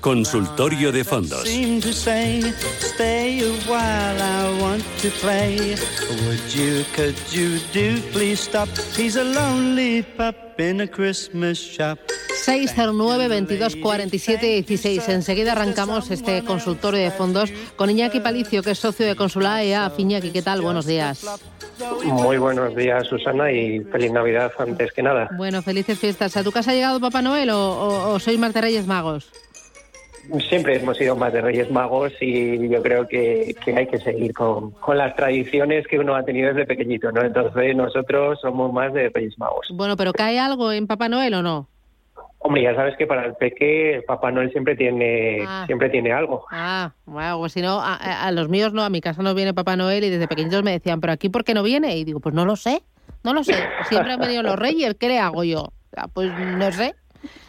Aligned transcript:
Consultorio 0.00 0.92
de 0.92 1.04
fondos. 1.04 1.46
shop. 11.76 11.98
609 12.44 13.28
22 13.28 13.76
47 13.76 14.46
16. 14.46 15.08
Enseguida 15.08 15.52
arrancamos 15.52 16.10
este 16.10 16.44
consultorio 16.44 17.00
de 17.00 17.10
fondos 17.10 17.52
con 17.76 17.90
Iñaki 17.90 18.20
Palicio, 18.20 18.62
que 18.62 18.72
es 18.72 18.78
socio 18.78 19.06
de 19.06 19.16
Consular 19.16 19.62
EA. 19.62 19.92
Iñaki, 19.96 20.30
¿qué 20.30 20.42
tal? 20.42 20.62
Buenos 20.62 20.86
días. 20.86 21.24
Muy 22.04 22.38
buenos 22.38 22.74
días, 22.76 23.06
Susana, 23.08 23.50
y 23.50 23.80
feliz 23.84 24.12
Navidad 24.12 24.52
antes 24.58 24.92
que 24.92 25.02
nada. 25.02 25.28
Bueno, 25.36 25.62
felices 25.62 25.98
fiestas. 25.98 26.36
¿A 26.36 26.44
tu 26.44 26.52
casa 26.52 26.70
ha 26.70 26.74
llegado 26.74 27.00
Papá 27.00 27.20
Noel 27.20 27.50
o, 27.50 28.12
o 28.12 28.18
sois 28.20 28.38
más 28.38 28.54
de 28.54 28.60
Reyes 28.60 28.86
Magos? 28.86 29.30
Siempre 30.48 30.76
hemos 30.76 30.96
sido 30.96 31.16
más 31.16 31.32
de 31.32 31.40
Reyes 31.40 31.70
Magos 31.70 32.12
y 32.20 32.68
yo 32.68 32.82
creo 32.82 33.06
que, 33.06 33.54
hay 33.74 33.86
que 33.86 33.98
seguir 33.98 34.32
con, 34.32 34.74
las 34.94 35.14
tradiciones 35.16 35.86
que 35.86 35.98
uno 35.98 36.14
ha 36.14 36.24
tenido 36.24 36.48
desde 36.48 36.66
pequeñito, 36.66 37.12
¿no? 37.12 37.22
Entonces 37.22 37.76
nosotros 37.76 38.40
somos 38.40 38.72
más 38.72 38.92
de 38.92 39.10
Reyes 39.10 39.38
Magos. 39.38 39.68
Bueno, 39.72 39.96
pero 39.96 40.12
¿cae 40.12 40.38
algo 40.38 40.72
en 40.72 40.86
Papá 40.86 41.08
Noel 41.08 41.34
o 41.34 41.42
no? 41.42 41.68
Hombre, 42.38 42.62
ya 42.62 42.74
sabes 42.74 42.94
que 42.98 43.06
para 43.06 43.24
el 43.24 43.34
peque 43.34 44.02
Papá 44.06 44.30
Noel 44.30 44.52
siempre 44.52 44.76
tiene 44.76 45.44
ah. 45.46 45.64
siempre 45.66 45.88
tiene 45.88 46.12
algo. 46.12 46.44
Ah, 46.50 46.92
bueno, 47.06 47.38
pues 47.38 47.52
si 47.52 47.62
no, 47.62 47.80
a, 47.82 48.30
los 48.32 48.48
míos 48.48 48.72
no, 48.72 48.82
a 48.82 48.90
mi 48.90 49.00
casa 49.00 49.22
no 49.22 49.34
viene 49.34 49.54
Papá 49.54 49.76
Noel 49.76 50.04
y 50.04 50.10
desde 50.10 50.28
pequeños 50.28 50.62
me 50.62 50.72
decían, 50.72 51.00
¿pero 51.00 51.12
aquí 51.12 51.28
por 51.28 51.44
qué 51.44 51.54
no 51.54 51.62
viene? 51.62 51.96
Y 51.96 52.04
digo, 52.04 52.20
pues 52.20 52.34
no 52.34 52.44
lo 52.44 52.56
sé, 52.56 52.82
no 53.22 53.32
lo 53.32 53.44
sé. 53.44 53.54
Siempre 53.88 54.12
han 54.12 54.20
venido 54.20 54.42
los 54.42 54.58
reyes, 54.58 54.94
¿qué 54.98 55.08
le 55.08 55.18
hago 55.18 55.44
yo? 55.44 55.72
Pues 56.12 56.30
no 56.38 56.72
sé. 56.72 56.94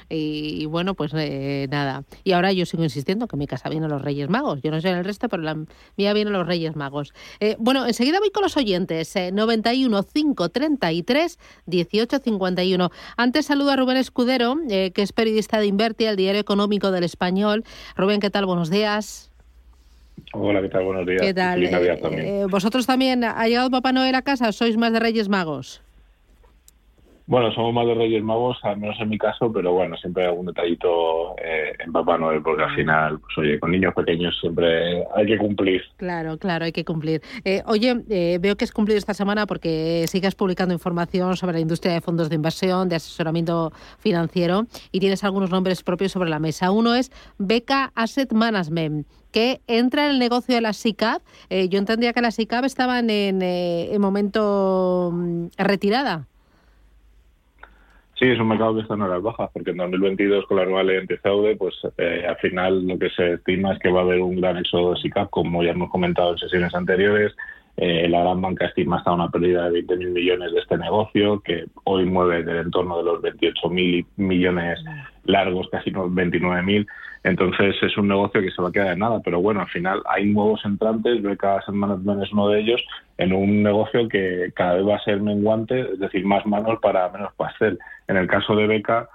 Y, 0.10 0.66
bueno, 0.66 0.94
pues 0.94 1.12
eh, 1.16 1.68
nada. 1.70 2.04
Y 2.24 2.34
ahora 2.34 2.52
yo 2.52 2.66
sigo 2.66 2.84
insistiendo 2.84 3.28
que 3.28 3.38
mi 3.38 3.48
casa 3.48 3.70
vienen 3.70 3.90
los 3.90 4.02
Reyes 4.02 4.30
Magos. 4.30 4.62
Yo 4.62 4.72
no 4.72 4.82
sé 4.82 4.90
en 4.90 4.98
el 4.98 5.06
resto, 5.06 5.30
pero 5.30 5.44
la 5.44 5.56
mía 5.98 6.14
vienen 6.14 6.34
los 6.34 6.46
Reyes 6.46 6.76
Magos. 6.76 7.14
Eh, 7.40 7.56
bueno, 7.60 7.86
enseguida 7.86 8.20
voy 8.20 8.30
con 8.32 8.44
los 8.44 8.58
oyentes. 8.58 9.16
Eh, 9.16 9.32
91 9.32 10.04
533 10.04 11.40
18 11.66 12.20
51. 12.20 12.92
Antes 13.18 13.46
saludo 13.46 13.72
a 13.72 13.76
Rubén 13.76 13.98
Escudero, 13.98 14.58
eh, 14.70 14.92
que 14.92 15.02
es 15.02 15.14
periodista 15.14 15.60
de 15.60 15.68
Inverti, 15.68 16.06
el 16.06 16.16
diario 16.16 16.42
económico 16.42 16.92
del 16.92 17.04
Español. 17.04 17.64
Rubén, 17.96 18.20
¿qué 18.20 18.30
tal? 18.30 18.46
Buenos 18.46 18.70
días. 18.70 19.32
Hola, 20.34 20.62
¿qué 20.62 20.70
tal? 20.70 20.86
Buenos 20.86 21.06
días. 21.06 21.22
¿Qué 21.22 21.34
tal? 21.34 22.48
¿Vosotros 22.50 22.86
también 22.86 23.24
ha 23.24 23.48
llegado 23.48 23.70
Papá 23.70 23.92
Noel 23.92 24.16
a 24.16 24.22
casa? 24.22 24.52
¿Sois 24.52 24.78
más 24.78 24.92
de 24.92 25.00
Reyes 25.00 25.30
Magos? 25.30 25.85
Bueno, 27.28 27.52
somos 27.54 27.74
más 27.74 27.88
de 27.88 27.96
Reyes 27.96 28.24
Magos, 28.24 28.60
al 28.62 28.78
menos 28.78 28.98
en 29.00 29.10
mi 29.10 29.18
caso, 29.18 29.52
pero 29.52 29.74
bueno, 29.74 29.98
siempre 29.98 30.24
hay 30.24 30.30
algún 30.30 30.46
detallito 30.46 31.36
eh, 31.40 31.74
en 31.80 31.92
Papá 31.92 32.20
Noel, 32.20 32.44
porque 32.44 32.62
al 32.62 32.76
final, 32.76 33.20
pues 33.20 33.36
oye, 33.40 33.60
con 33.60 33.72
niños 33.72 33.96
pequeños 33.96 34.38
siempre 34.40 35.04
hay 35.16 35.26
que 35.26 35.38
cumplir. 35.40 35.82
Claro, 35.98 36.38
claro, 36.38 36.66
hay 36.66 36.72
que 36.72 36.86
cumplir. 36.86 37.24
Eh, 37.44 37.64
oye, 37.66 37.96
eh, 38.10 38.38
veo 38.40 38.56
que 38.56 38.64
es 38.64 38.72
cumplido 38.72 39.00
esta 39.00 39.16
semana 39.16 39.48
porque 39.48 40.06
sigues 40.08 40.36
publicando 40.36 40.76
información 40.76 41.36
sobre 41.36 41.54
la 41.54 41.62
industria 41.62 41.94
de 41.94 42.02
fondos 42.02 42.30
de 42.30 42.36
inversión, 42.36 42.90
de 42.90 42.98
asesoramiento 42.98 43.72
financiero, 43.98 44.68
y 44.92 45.00
tienes 45.00 45.24
algunos 45.24 45.50
nombres 45.50 45.82
propios 45.82 46.12
sobre 46.12 46.30
la 46.30 46.38
mesa. 46.38 46.70
Uno 46.70 46.94
es 46.94 47.12
Beca 47.40 47.92
Asset 47.96 48.34
Management 48.34 49.08
que 49.32 49.62
entra 49.66 50.06
en 50.06 50.12
el 50.12 50.20
negocio 50.20 50.54
de 50.54 50.62
la 50.62 50.74
SICAP. 50.74 51.22
yo 51.50 51.80
entendía 51.80 52.14
que 52.14 52.22
la 52.22 52.32
SICAP 52.32 52.66
estaban 52.66 53.10
en, 53.10 53.42
en 53.42 54.00
momento 54.00 55.12
mm, 55.12 55.48
retirada. 55.58 56.28
Sí, 58.18 58.26
es 58.26 58.40
un 58.40 58.48
mercado 58.48 58.76
que 58.76 58.82
está 58.82 58.94
en 58.94 59.02
horas 59.02 59.22
bajas, 59.22 59.50
porque 59.52 59.72
en 59.72 59.78
2022 59.78 60.46
con 60.48 60.58
la 60.58 60.66
nueva 60.66 60.84
ley 60.84 60.98
antifraude, 60.98 61.58
pues 61.58 61.76
eh, 61.98 62.26
al 62.28 62.38
final 62.38 62.88
lo 62.88 62.98
que 62.98 63.10
se 63.10 63.34
estima 63.34 63.74
es 63.74 63.80
que 63.80 63.92
va 63.92 64.02
a 64.02 64.04
haber 64.04 64.22
un 64.22 64.40
gran 64.40 64.58
éxodo 64.58 64.94
de 64.94 65.02
SICAP, 65.02 65.30
como 65.30 65.62
ya 65.64 65.72
hemos 65.72 65.90
comentado 65.90 66.32
en 66.32 66.38
sesiones 66.38 66.74
anteriores. 66.74 67.36
Eh, 67.76 68.08
la 68.08 68.22
gran 68.22 68.42
banca 68.42 68.68
estima 68.68 68.98
hasta 68.98 69.12
una 69.12 69.30
pérdida 69.30 69.70
de 69.70 69.86
20.000 69.86 70.12
millones 70.12 70.54
de 70.54 70.60
este 70.60 70.78
negocio, 70.78 71.42
que 71.42 71.66
hoy 71.84 72.06
mueve 72.06 72.44
del 72.44 72.66
entorno 72.66 73.00
de 73.00 73.04
los 73.04 73.22
28.000 73.22 74.06
millones 74.16 74.80
largos, 75.26 75.68
casi 75.70 75.92
29.000. 75.92 76.88
Entonces 77.24 77.76
es 77.82 77.98
un 77.98 78.08
negocio 78.08 78.42
que 78.42 78.52
se 78.52 78.62
va 78.62 78.70
a 78.70 78.72
quedar 78.72 78.94
en 78.94 79.00
nada, 79.00 79.20
pero 79.24 79.42
bueno, 79.42 79.62
al 79.62 79.70
final 79.70 80.02
hay 80.06 80.26
nuevos 80.26 80.64
entrantes, 80.64 81.24
Beca 81.24 81.58
es 81.58 81.68
uno 82.32 82.50
de 82.50 82.60
ellos, 82.60 82.84
en 83.18 83.34
un 83.34 83.64
negocio 83.64 84.08
que 84.08 84.52
cada 84.56 84.76
vez 84.76 84.88
va 84.88 84.96
a 84.98 85.04
ser 85.04 85.22
menguante, 85.22 85.80
es 85.94 86.00
decir, 86.00 86.24
más 86.26 86.46
manos 86.46 86.80
para 86.82 87.10
menos 87.10 87.34
pastel. 87.34 87.80
En 88.08 88.18
el 88.18 88.28
caso 88.28 88.56
de 88.56 88.68
Beca, 88.68 89.10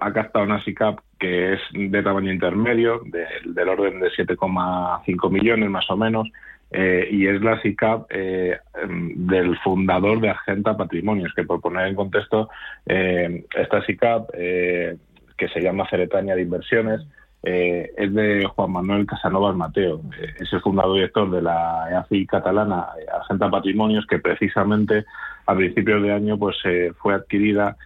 ha 0.00 0.12
captado 0.12 0.44
una 0.44 0.62
SICAP 0.62 1.00
que 1.18 1.54
es 1.54 1.60
de 1.72 2.02
tamaño 2.02 2.32
intermedio, 2.32 3.00
del 3.44 3.68
orden 3.68 3.98
de 4.00 4.10
7,5 4.10 5.30
millones 5.30 5.70
más 5.70 5.90
o 5.90 5.96
menos, 5.96 6.28
eh, 6.70 7.08
y 7.10 7.26
es 7.26 7.40
la 7.40 7.60
SICAP 7.62 8.06
eh, 8.10 8.58
del 9.14 9.56
fundador 9.58 10.20
de 10.20 10.30
Argenta 10.30 10.76
Patrimonios, 10.76 11.32
que 11.34 11.44
por 11.44 11.60
poner 11.60 11.86
en 11.86 11.94
contexto, 11.94 12.50
eh, 12.86 13.46
esta 13.56 13.82
SICAP, 13.84 14.30
que 15.36 15.48
se 15.48 15.60
llama 15.60 15.88
Ceretaña 15.88 16.34
de 16.34 16.42
Inversiones, 16.42 17.00
eh, 17.46 17.92
es 17.98 18.14
de 18.14 18.46
Juan 18.46 18.72
Manuel 18.72 19.06
Casanovas 19.06 19.54
Mateo, 19.54 20.00
eh, 20.18 20.32
es 20.40 20.50
el 20.50 20.62
fundador 20.62 20.94
director 20.94 21.30
de 21.30 21.42
la 21.42 21.88
EAFI 21.90 22.26
catalana 22.26 22.86
eh, 22.98 23.04
Argenta 23.12 23.50
Patrimonios, 23.50 24.06
que 24.06 24.18
precisamente 24.18 25.04
a 25.46 25.54
principios 25.54 26.02
de 26.02 26.12
año 26.12 26.38
pues 26.38 26.56
fue 26.96 27.14
adquirida 27.14 27.76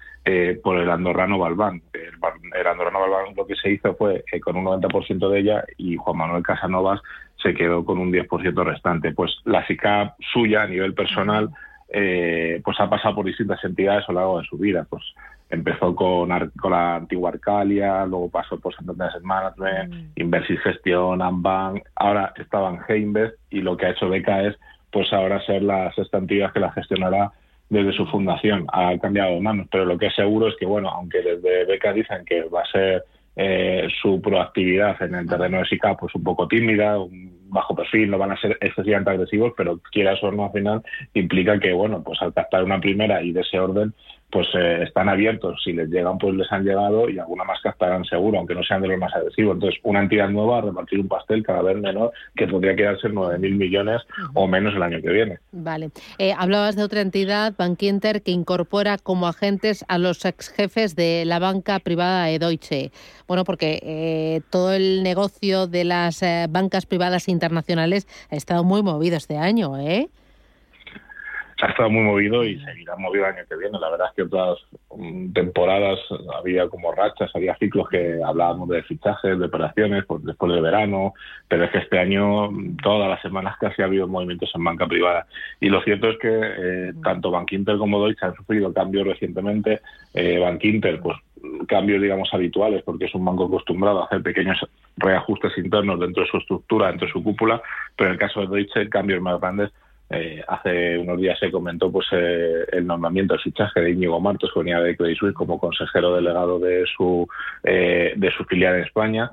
por 0.62 0.78
el 0.78 0.91
andorrano 0.91 1.38
Balbán. 1.38 1.81
El, 1.94 2.66
andorrano 2.66 3.00
Balbán 3.00 3.34
lo 3.34 3.47
que 3.47 3.56
se 3.56 3.70
hizo 3.70 3.94
fue 3.94 4.22
con 4.44 4.58
un 4.58 4.66
90% 4.66 5.26
de 5.31 5.38
ella 5.38 5.64
y 5.78 5.97
Juan 5.97 6.19
Manuel 6.19 6.42
Casanovas 6.42 7.00
se 7.42 7.54
quedó 7.54 7.82
con 7.82 7.98
un 7.98 8.12
10% 8.12 8.62
restante. 8.62 9.12
Pues 9.12 9.38
la 9.44 9.66
SICAP 9.66 10.16
suya 10.32 10.64
a 10.64 10.66
nivel 10.66 10.92
personal 10.92 11.48
pues 11.88 12.81
ha 12.81 12.91
pasado 12.91 13.16
por 13.16 13.26
distintas 13.26 13.62
entidades 13.65 14.04
a 14.09 14.12
lo 14.12 14.21
largo 14.21 14.38
de 14.41 14.47
su 14.47 14.59
vida. 14.59 14.87
Pues 14.88 15.03
empezó 15.50 15.94
con, 15.94 16.31
con 16.60 16.71
la 16.71 16.97
antigua 16.97 17.31
Arcalia, 17.31 18.04
luego 18.06 18.31
pasó 18.31 18.59
por 18.59 18.75
Santander 18.75 19.09
Asset 19.09 19.22
Management, 19.22 19.94
mm. 19.94 20.21
Inversis 20.21 20.60
Gestión, 20.60 21.22
Ambank, 21.22 21.82
ahora 21.97 22.32
estaba 22.37 22.71
en 22.71 22.81
Heinvest 22.87 23.37
y 23.50 23.60
lo 23.60 23.76
que 23.76 23.87
ha 23.87 23.91
hecho 23.91 24.09
Beca 24.09 24.43
es 24.43 24.56
pues 24.91 25.12
ahora 25.12 25.44
ser 25.44 25.62
la 25.62 25.93
sexta 25.93 26.19
entidad 26.19 26.53
que 26.53 26.60
la 26.60 26.72
gestionará 26.72 27.32
desde 27.69 27.93
su 27.93 28.06
fundación. 28.06 28.66
Ha 28.72 28.97
cambiado 28.99 29.34
de 29.34 29.41
manos, 29.41 29.66
pero 29.70 29.84
lo 29.84 29.99
que 29.99 30.06
es 30.06 30.15
seguro 30.15 30.49
es 30.49 30.56
que, 30.56 30.66
bueno, 30.66 30.88
aunque 30.88 31.20
desde 31.20 31.66
Beca 31.66 31.93
dicen 31.93 32.25
que 32.25 32.43
va 32.44 32.62
a 32.62 32.72
ser 32.72 33.05
eh, 33.37 33.87
su 34.00 34.20
proactividad 34.20 35.00
en 35.03 35.15
el 35.15 35.28
terreno 35.28 35.59
de 35.59 35.66
SICA 35.66 35.97
pues 35.97 36.15
un 36.15 36.25
poco 36.25 36.49
tímida, 36.49 36.99
un 36.99 37.38
bajo 37.48 37.75
perfil, 37.75 38.10
no 38.10 38.19
van 38.19 38.32
a 38.32 38.41
ser 38.41 38.58
excesivamente 38.61 39.11
agresivos, 39.11 39.52
pero 39.56 39.81
quieras 39.90 40.22
o 40.22 40.31
no 40.31 40.46
al 40.46 40.52
final 40.52 40.82
implica 41.14 41.58
que, 41.58 41.72
bueno, 41.72 42.02
pues 42.02 42.20
al 42.22 42.34
captar 42.34 42.64
una 42.64 42.81
primera 42.81 43.22
y 43.22 43.32
de 43.32 43.40
ese 43.40 43.58
orden, 43.58 43.94
pues 44.30 44.46
eh, 44.54 44.82
están 44.82 45.08
abiertos. 45.08 45.60
Si 45.64 45.72
les 45.72 45.88
llegan, 45.88 46.19
pues 46.19 46.34
les 46.34 46.50
han 46.52 46.64
llegado 46.64 47.08
y 47.08 47.19
alguna 47.19 47.44
más 47.44 47.60
captarán 47.62 48.04
seguro, 48.04 48.38
aunque 48.38 48.54
no 48.54 48.62
sean 48.62 48.82
de 48.82 48.88
los 48.88 48.98
más 48.98 49.14
agresivos. 49.14 49.54
Entonces, 49.54 49.80
una 49.84 50.00
entidad 50.00 50.28
nueva 50.28 50.58
a 50.58 50.60
repartir 50.62 51.00
un 51.00 51.08
pastel 51.08 51.42
cada 51.42 51.62
vez 51.62 51.76
menor 51.78 52.12
que 52.36 52.46
podría 52.46 52.76
quedarse 52.76 53.06
en 53.06 53.14
9.000 53.14 53.56
millones 53.56 54.02
o 54.34 54.46
menos 54.46 54.75
el 54.75 54.82
año 54.82 55.00
que 55.00 55.10
viene. 55.10 55.38
Vale. 55.52 55.90
Eh, 56.19 56.34
hablabas 56.36 56.76
de 56.76 56.82
otra 56.82 57.00
entidad, 57.00 57.54
Bankinter, 57.56 58.22
que 58.22 58.30
incorpora 58.30 58.98
como 58.98 59.26
agentes 59.26 59.84
a 59.88 59.98
los 59.98 60.25
ex 60.25 60.50
jefes 60.50 60.94
de 60.94 61.24
la 61.24 61.38
banca 61.38 61.78
privada 61.78 62.26
de 62.26 62.38
Deutsche. 62.38 62.92
Bueno, 63.26 63.44
porque 63.44 63.81
eh, 63.82 64.42
todo 64.50 64.72
el 64.74 65.02
negocio 65.02 65.66
de 65.66 65.84
las 65.84 66.22
bancas 66.50 66.86
privadas 66.86 67.28
internacionales 67.28 68.06
ha 68.31 68.36
estado 68.36 68.64
muy 68.64 68.82
movido 68.82 69.16
este 69.16 69.36
año, 69.36 69.78
¿eh? 69.78 70.08
Ha 71.60 71.70
estado 71.70 71.90
muy 71.90 72.02
movido 72.02 72.44
y 72.44 72.58
seguirá 72.60 72.96
movido 72.96 73.26
el 73.26 73.34
año 73.34 73.44
que 73.49 73.56
viene. 73.56 73.78
La 73.81 73.90
verdad 73.90 74.08
es 74.10 74.14
que 74.14 74.22
otras 74.22 74.58
mm, 74.96 75.32
temporadas 75.32 75.99
había 76.38 76.69
como 76.69 76.93
rachas, 76.93 77.31
había 77.34 77.56
ciclos 77.56 77.88
que 77.88 78.20
hablábamos 78.25 78.69
de 78.69 78.82
fichajes, 78.84 79.38
de 79.38 79.46
operaciones, 79.46 80.05
pues 80.06 80.25
después 80.25 80.52
del 80.52 80.62
verano, 80.62 81.14
pero 81.49 81.64
es 81.64 81.70
que 81.70 81.78
este 81.78 81.99
año 81.99 82.50
mm, 82.50 82.76
todas 82.76 83.08
las 83.08 83.20
semanas 83.22 83.56
casi 83.58 83.82
ha 83.82 83.87
habido 83.87 84.06
movimientos 84.06 84.50
en 84.55 84.62
banca 84.62 84.87
privada. 84.87 85.26
Y 85.60 85.69
lo 85.69 85.82
cierto 85.82 86.10
es 86.10 86.19
que 86.19 86.28
eh, 86.31 86.93
tanto 87.02 87.31
Bank 87.31 87.50
Inter 87.52 87.76
como 87.76 88.05
Deutsche 88.05 88.26
han 88.26 88.34
sufrido 88.34 88.72
cambios 88.72 89.06
recientemente. 89.06 89.81
Eh, 90.14 90.38
Bank 90.38 90.62
Inter, 90.64 91.00
pues 91.00 91.16
cambios, 91.66 92.00
digamos, 92.00 92.28
habituales, 92.32 92.82
porque 92.82 93.06
es 93.06 93.14
un 93.14 93.25
banco 93.25 93.46
acostumbrado 93.46 94.02
a 94.02 94.06
hacer 94.06 94.22
pequeños 94.22 94.58
reajustes 94.96 95.56
internos 95.58 95.99
dentro 95.99 96.22
de 96.22 96.28
su 96.28 96.37
estructura, 96.38 96.88
dentro 96.88 97.06
de 97.06 97.12
su 97.12 97.22
cúpula, 97.22 97.60
pero 97.96 98.10
en 98.10 98.14
el 98.14 98.19
caso 98.19 98.40
de 98.40 98.46
Deutsche, 98.49 98.88
cambios 98.88 99.20
más 99.20 99.40
grandes 99.40 99.70
eh, 100.10 100.43
hace 100.49 100.96
unos 100.96 101.19
días 101.19 101.38
se 101.38 101.50
comentó 101.50 101.93
pues 101.93 102.06
eh, 102.12 102.64
el 102.72 102.87
nombramiento 102.87 103.34
del 103.34 103.43
fichaje 103.43 103.81
de 103.81 103.90
Íñigo 103.90 104.20
Martos, 104.20 104.50
que 104.52 104.60
venía 104.60 104.81
de 104.81 104.96
Credit 104.96 105.19
Suisse 105.19 105.34
como 105.34 105.58
consejero 105.58 106.14
delegado 106.14 106.58
de 106.58 106.84
su, 106.96 107.28
eh, 107.62 108.14
de 108.16 108.31
su 108.32 108.44
filial 108.44 108.76
en 108.76 108.84
España, 108.84 109.32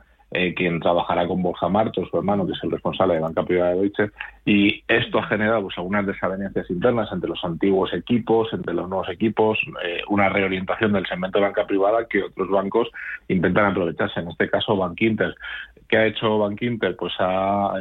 quien 0.58 0.82
trabajará 0.82 1.26
con 1.28 1.42
Borja 1.42 1.70
Martos, 1.70 2.10
su 2.12 2.18
hermano, 2.18 2.46
que 2.46 2.52
es 2.52 2.60
el 2.62 2.72
responsable 2.72 3.14
de 3.14 3.22
banca 3.22 3.44
privada 3.44 3.70
de 3.70 3.80
Deutsche. 3.80 4.12
Y 4.44 4.84
esto 4.86 5.20
ha 5.20 5.28
generado 5.28 5.62
pues, 5.62 5.78
algunas 5.78 6.06
desavenencias 6.06 6.70
internas 6.70 7.10
entre 7.14 7.30
los 7.30 7.42
antiguos 7.46 7.94
equipos, 7.94 8.52
entre 8.52 8.74
los 8.74 8.90
nuevos 8.90 9.08
equipos, 9.08 9.58
una 10.10 10.28
reorientación 10.28 10.92
del 10.92 11.06
segmento 11.06 11.40
de 11.40 11.46
banca 11.46 11.66
privada 11.66 12.06
que 12.10 12.24
otros 12.24 12.50
bancos 12.50 12.90
intentan 13.30 13.68
aprovecharse. 13.68 14.20
En 14.20 14.28
este 14.28 14.50
caso, 14.50 14.76
Bank 14.76 15.00
Inter. 15.04 15.36
¿Qué 15.88 15.98
ha 15.98 16.06
hecho 16.08 16.38
Bank 16.38 16.62
Inter? 16.64 16.98
Pues 16.98 17.14
ha 17.20 17.76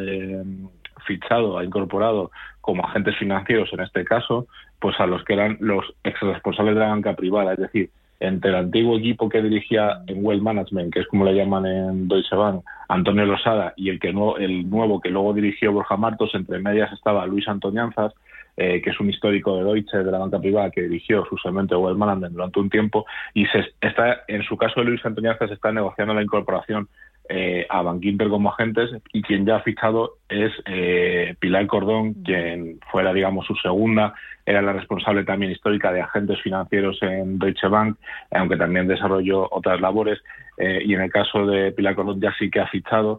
fichado, 1.05 1.59
ha 1.59 1.65
incorporado 1.65 2.31
como 2.61 2.85
agentes 2.85 3.17
financieros 3.17 3.73
en 3.73 3.81
este 3.81 4.05
caso, 4.05 4.47
pues 4.79 4.99
a 4.99 5.07
los 5.07 5.25
que 5.25 5.35
eran 5.35 5.57
los 5.61 5.85
ex 6.03 6.19
responsables 6.21 6.75
de 6.75 6.81
la 6.81 6.89
banca 6.89 7.15
privada, 7.15 7.53
es 7.53 7.59
decir, 7.59 7.91
entre 8.21 8.51
el 8.51 8.57
antiguo 8.57 8.99
equipo 8.99 9.29
que 9.29 9.43
dirigía 9.43 10.03
en 10.07 10.25
Wealth 10.25 10.43
Management, 10.43 10.93
que 10.93 11.01
es 11.01 11.07
como 11.09 11.25
le 11.25 11.35
llaman 11.35 11.67
en 11.67 12.09
Deutsche 12.09 12.37
Bank, 12.37 12.65
Antonio 12.89 13.27
Losada, 13.27 13.75
y 13.77 13.91
el 13.91 14.01
que 14.01 14.13
no, 14.13 14.37
el 14.37 14.69
nuevo 14.69 15.01
que 15.01 15.11
luego 15.11 15.33
dirigió 15.33 15.73
Borja 15.73 15.97
Martos, 15.97 16.35
entre 16.35 16.59
medias 16.59 16.93
estaba 16.93 17.27
Luis 17.27 17.47
Antoñanzas, 17.49 18.13
eh, 18.57 18.81
que 18.83 18.91
es 18.91 19.01
un 19.01 19.11
histórico 19.11 19.57
de 19.57 19.65
Deutsche, 19.65 19.99
de 19.99 20.13
la 20.13 20.19
banca 20.19 20.39
privada, 20.39 20.71
que 20.71 20.83
dirigió 20.83 21.25
de 21.25 21.77
Wealth 21.77 21.99
Management 21.99 22.35
durante 22.35 22.61
un 22.61 22.71
tiempo, 22.71 23.05
y 23.35 23.47
se 23.47 23.75
está, 23.81 24.23
en 24.29 24.43
su 24.45 24.57
caso 24.57 24.81
de 24.81 24.87
Luis 24.87 25.05
Antoñanzas, 25.05 25.49
se 25.49 25.55
está 25.55 25.73
negociando 25.73 26.15
la 26.15 26.23
incorporación 26.23 26.89
eh, 27.29 27.67
a 27.71 27.81
Bankinter 27.81 28.29
como 28.29 28.51
agentes 28.51 28.91
y 29.15 29.23
quien 29.23 29.47
ya 29.47 29.57
ha 29.57 29.61
fichado 29.61 30.19
es 30.35 30.53
eh, 30.67 31.35
Pilar 31.39 31.67
Cordón, 31.67 32.15
quien 32.25 32.81
fuera, 32.91 33.13
digamos, 33.13 33.47
su 33.47 33.55
segunda, 33.57 34.15
era 34.47 34.61
la 34.61 34.75
responsable 34.75 35.25
también 35.25 35.53
histórica 35.53 35.91
de 35.91 36.03
agentes 36.03 36.41
financieros 36.43 36.99
en 37.03 37.39
Deutsche 37.39 37.69
Bank, 37.69 37.97
aunque 38.31 38.57
también 38.57 38.87
desarrolló 38.87 39.49
otras 39.51 39.81
labores. 39.81 40.19
Eh, 40.57 40.83
y 40.85 40.95
en 40.95 41.01
el 41.01 41.11
caso 41.11 41.47
de 41.47 41.73
Pilar 41.73 41.97
Cordón 41.97 42.21
ya 42.21 42.33
sí 42.39 42.49
que 42.49 42.61
ha 42.61 42.69
fichado. 42.69 43.19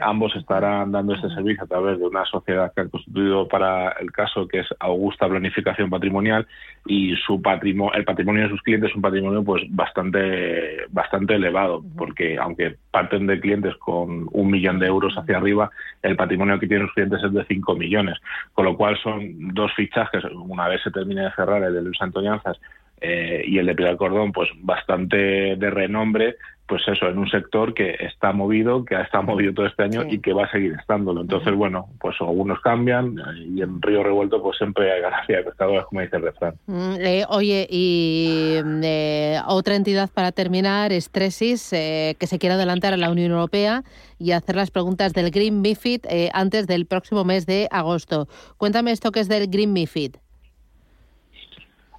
ambos 0.00 0.34
estarán 0.34 0.90
dando 0.90 1.14
este 1.14 1.28
servicio 1.28 1.62
a 1.62 1.66
través 1.66 1.98
de 1.98 2.06
una 2.06 2.24
sociedad 2.24 2.72
que 2.74 2.80
han 2.80 2.88
constituido 2.88 3.46
para 3.46 3.90
el 4.00 4.10
caso, 4.10 4.48
que 4.48 4.60
es 4.60 4.66
Augusta 4.80 5.28
Planificación 5.28 5.90
Patrimonial, 5.90 6.46
y 6.86 7.14
su 7.16 7.40
patrimonio, 7.40 7.94
el 7.94 8.04
patrimonio 8.04 8.44
de 8.44 8.48
sus 8.48 8.62
clientes 8.62 8.90
es 8.90 8.96
un 8.96 9.02
patrimonio 9.02 9.44
pues 9.44 9.62
bastante, 9.70 10.86
bastante 10.90 11.34
elevado, 11.34 11.82
porque 11.96 12.38
aunque 12.38 12.76
parten 12.90 13.26
de 13.26 13.40
clientes 13.40 13.76
con 13.76 14.28
un 14.30 14.50
millón 14.50 14.78
de 14.78 14.86
euros 14.86 15.14
hacia 15.16 15.36
arriba, 15.36 15.70
el 16.02 16.16
patrimonio 16.16 16.51
que 16.58 16.66
tienen 16.66 16.86
los 16.86 16.94
clientes 16.94 17.22
es 17.22 17.32
de 17.32 17.44
5 17.44 17.74
millones, 17.74 18.18
con 18.52 18.64
lo 18.64 18.76
cual 18.76 18.98
son 19.02 19.54
dos 19.54 19.72
fichajes, 19.74 20.24
una 20.24 20.68
vez 20.68 20.82
se 20.82 20.90
termine 20.90 21.22
de 21.22 21.32
cerrar 21.32 21.62
el 21.62 21.74
de 21.74 21.82
Luis 21.82 22.00
Antoñanzas 22.00 22.58
eh, 23.02 23.42
y 23.46 23.58
el 23.58 23.66
de 23.66 23.74
Pilar 23.74 23.96
Cordón, 23.96 24.32
pues 24.32 24.48
bastante 24.62 25.56
de 25.56 25.70
renombre, 25.70 26.36
pues 26.72 26.88
eso, 26.88 27.06
en 27.06 27.18
un 27.18 27.28
sector 27.28 27.74
que 27.74 27.96
está 28.00 28.32
movido, 28.32 28.84
que 28.86 28.96
ha 28.96 29.02
estado 29.02 29.24
movido 29.24 29.52
todo 29.52 29.66
este 29.66 29.82
año 29.82 30.04
y 30.08 30.20
que 30.20 30.32
va 30.32 30.44
a 30.44 30.50
seguir 30.50 30.72
estándolo. 30.80 31.20
Entonces, 31.20 31.54
bueno, 31.54 31.88
pues 32.00 32.16
algunos 32.20 32.60
cambian 32.60 33.16
y 33.36 33.60
en 33.60 33.82
Río 33.82 34.02
Revuelto 34.02 34.42
pues 34.42 34.56
siempre 34.56 34.90
hay 34.90 35.02
ganancia 35.02 35.36
de 35.36 35.42
pescadores, 35.44 35.84
como 35.84 36.00
dice 36.00 36.16
el 36.16 36.22
refrán. 36.22 36.54
Mm, 36.66 36.94
eh, 37.00 37.24
oye, 37.28 37.66
y 37.68 38.56
eh, 38.82 39.38
otra 39.48 39.74
entidad 39.74 40.08
para 40.14 40.32
terminar 40.32 40.92
es 40.92 41.10
Tresis, 41.10 41.74
eh, 41.74 42.16
que 42.18 42.26
se 42.26 42.38
quiere 42.38 42.54
adelantar 42.54 42.94
a 42.94 42.96
la 42.96 43.10
Unión 43.10 43.32
Europea 43.32 43.82
y 44.18 44.32
hacer 44.32 44.56
las 44.56 44.70
preguntas 44.70 45.12
del 45.12 45.30
Green 45.30 45.60
MIFID 45.60 46.06
antes 46.32 46.66
del 46.66 46.86
próximo 46.86 47.24
mes 47.24 47.44
de 47.44 47.68
agosto. 47.70 48.28
Cuéntame 48.56 48.92
esto 48.92 49.12
que 49.12 49.20
es 49.20 49.28
del 49.28 49.48
Green 49.48 49.74
MIFID. 49.74 50.16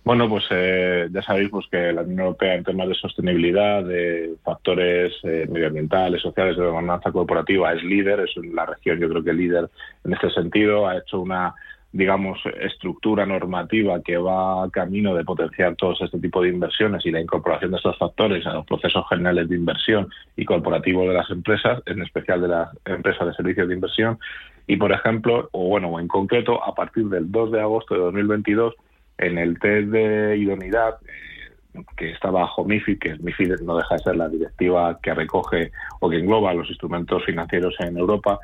Bueno, 0.04 0.28
pues 0.28 0.44
eh, 0.50 1.08
ya 1.12 1.22
sabéis 1.22 1.50
pues, 1.50 1.66
que 1.72 1.94
la 1.94 2.02
Unión 2.02 2.20
Europea 2.20 2.56
en 2.56 2.66
temas 2.66 2.90
de 2.90 2.96
sostenibilidad, 2.96 3.84
de 3.84 4.36
factores 4.44 5.14
eh, 5.24 5.48
medioambientales, 5.50 6.22
sociales, 6.22 6.58
de 6.58 6.66
gobernanza 6.66 7.12
corporativa 7.12 7.72
es 7.72 7.84
líder, 7.84 8.20
es 8.20 8.36
la 8.54 8.66
región 8.66 9.00
yo 9.00 9.08
creo 9.10 9.24
que 9.24 9.32
líder 9.32 9.70
en 10.04 10.14
este 10.14 10.30
sentido, 10.32 10.88
ha 10.88 10.98
hecho 10.98 11.22
una 11.22 11.56
digamos, 11.94 12.40
estructura 12.60 13.24
normativa 13.24 14.02
que 14.02 14.18
va 14.18 14.68
camino 14.72 15.14
de 15.14 15.24
potenciar 15.24 15.76
todo 15.76 15.94
este 15.94 16.20
tipo 16.20 16.42
de 16.42 16.50
inversiones 16.50 17.06
y 17.06 17.12
la 17.12 17.22
incorporación 17.22 17.70
de 17.70 17.78
estos 17.78 17.98
factores 18.00 18.46
a 18.48 18.54
los 18.56 18.66
procesos 18.66 19.06
generales 19.08 19.48
de 19.48 19.56
inversión 19.56 20.10
y 20.36 20.44
corporativos 20.44 21.08
de 21.08 21.14
las 21.14 21.30
empresas, 21.30 21.84
en 21.86 22.02
especial 22.02 22.42
de 22.42 22.48
las 22.48 22.70
empresas 22.86 23.28
de 23.28 23.34
servicios 23.36 23.68
de 23.68 23.76
inversión. 23.76 24.18
Y, 24.66 24.78
por 24.78 24.92
ejemplo, 24.92 25.50
o 25.52 25.68
bueno, 25.68 25.90
o 25.90 26.00
en 26.00 26.08
concreto, 26.08 26.64
a 26.64 26.74
partir 26.74 27.06
del 27.06 27.32
2 27.32 27.52
de 27.52 27.62
agosto 27.62 27.94
de 27.94 28.00
2022, 28.00 28.74
en 29.18 29.38
el 29.38 29.60
test 29.60 29.89
de 29.89 30.38
idoneidad 30.38 30.98
eh, 31.06 31.81
que 31.98 32.12
está 32.12 32.30
bajo 32.30 32.63
MIFID, 32.63 33.00
que 33.00 33.15
MIFID 33.18 33.62
no 33.62 33.77
deja 33.77 33.95
de 33.95 34.04
ser 34.04 34.15
la 34.15 34.30
directiva 34.30 35.00
que 35.01 35.13
recoge 35.13 35.71
o 36.00 36.10
que 36.10 36.18
engloba 36.18 36.54
los 36.54 36.69
instrumentos 36.69 37.24
financieros 37.25 37.75
en 37.80 37.98
Europa, 37.98 38.39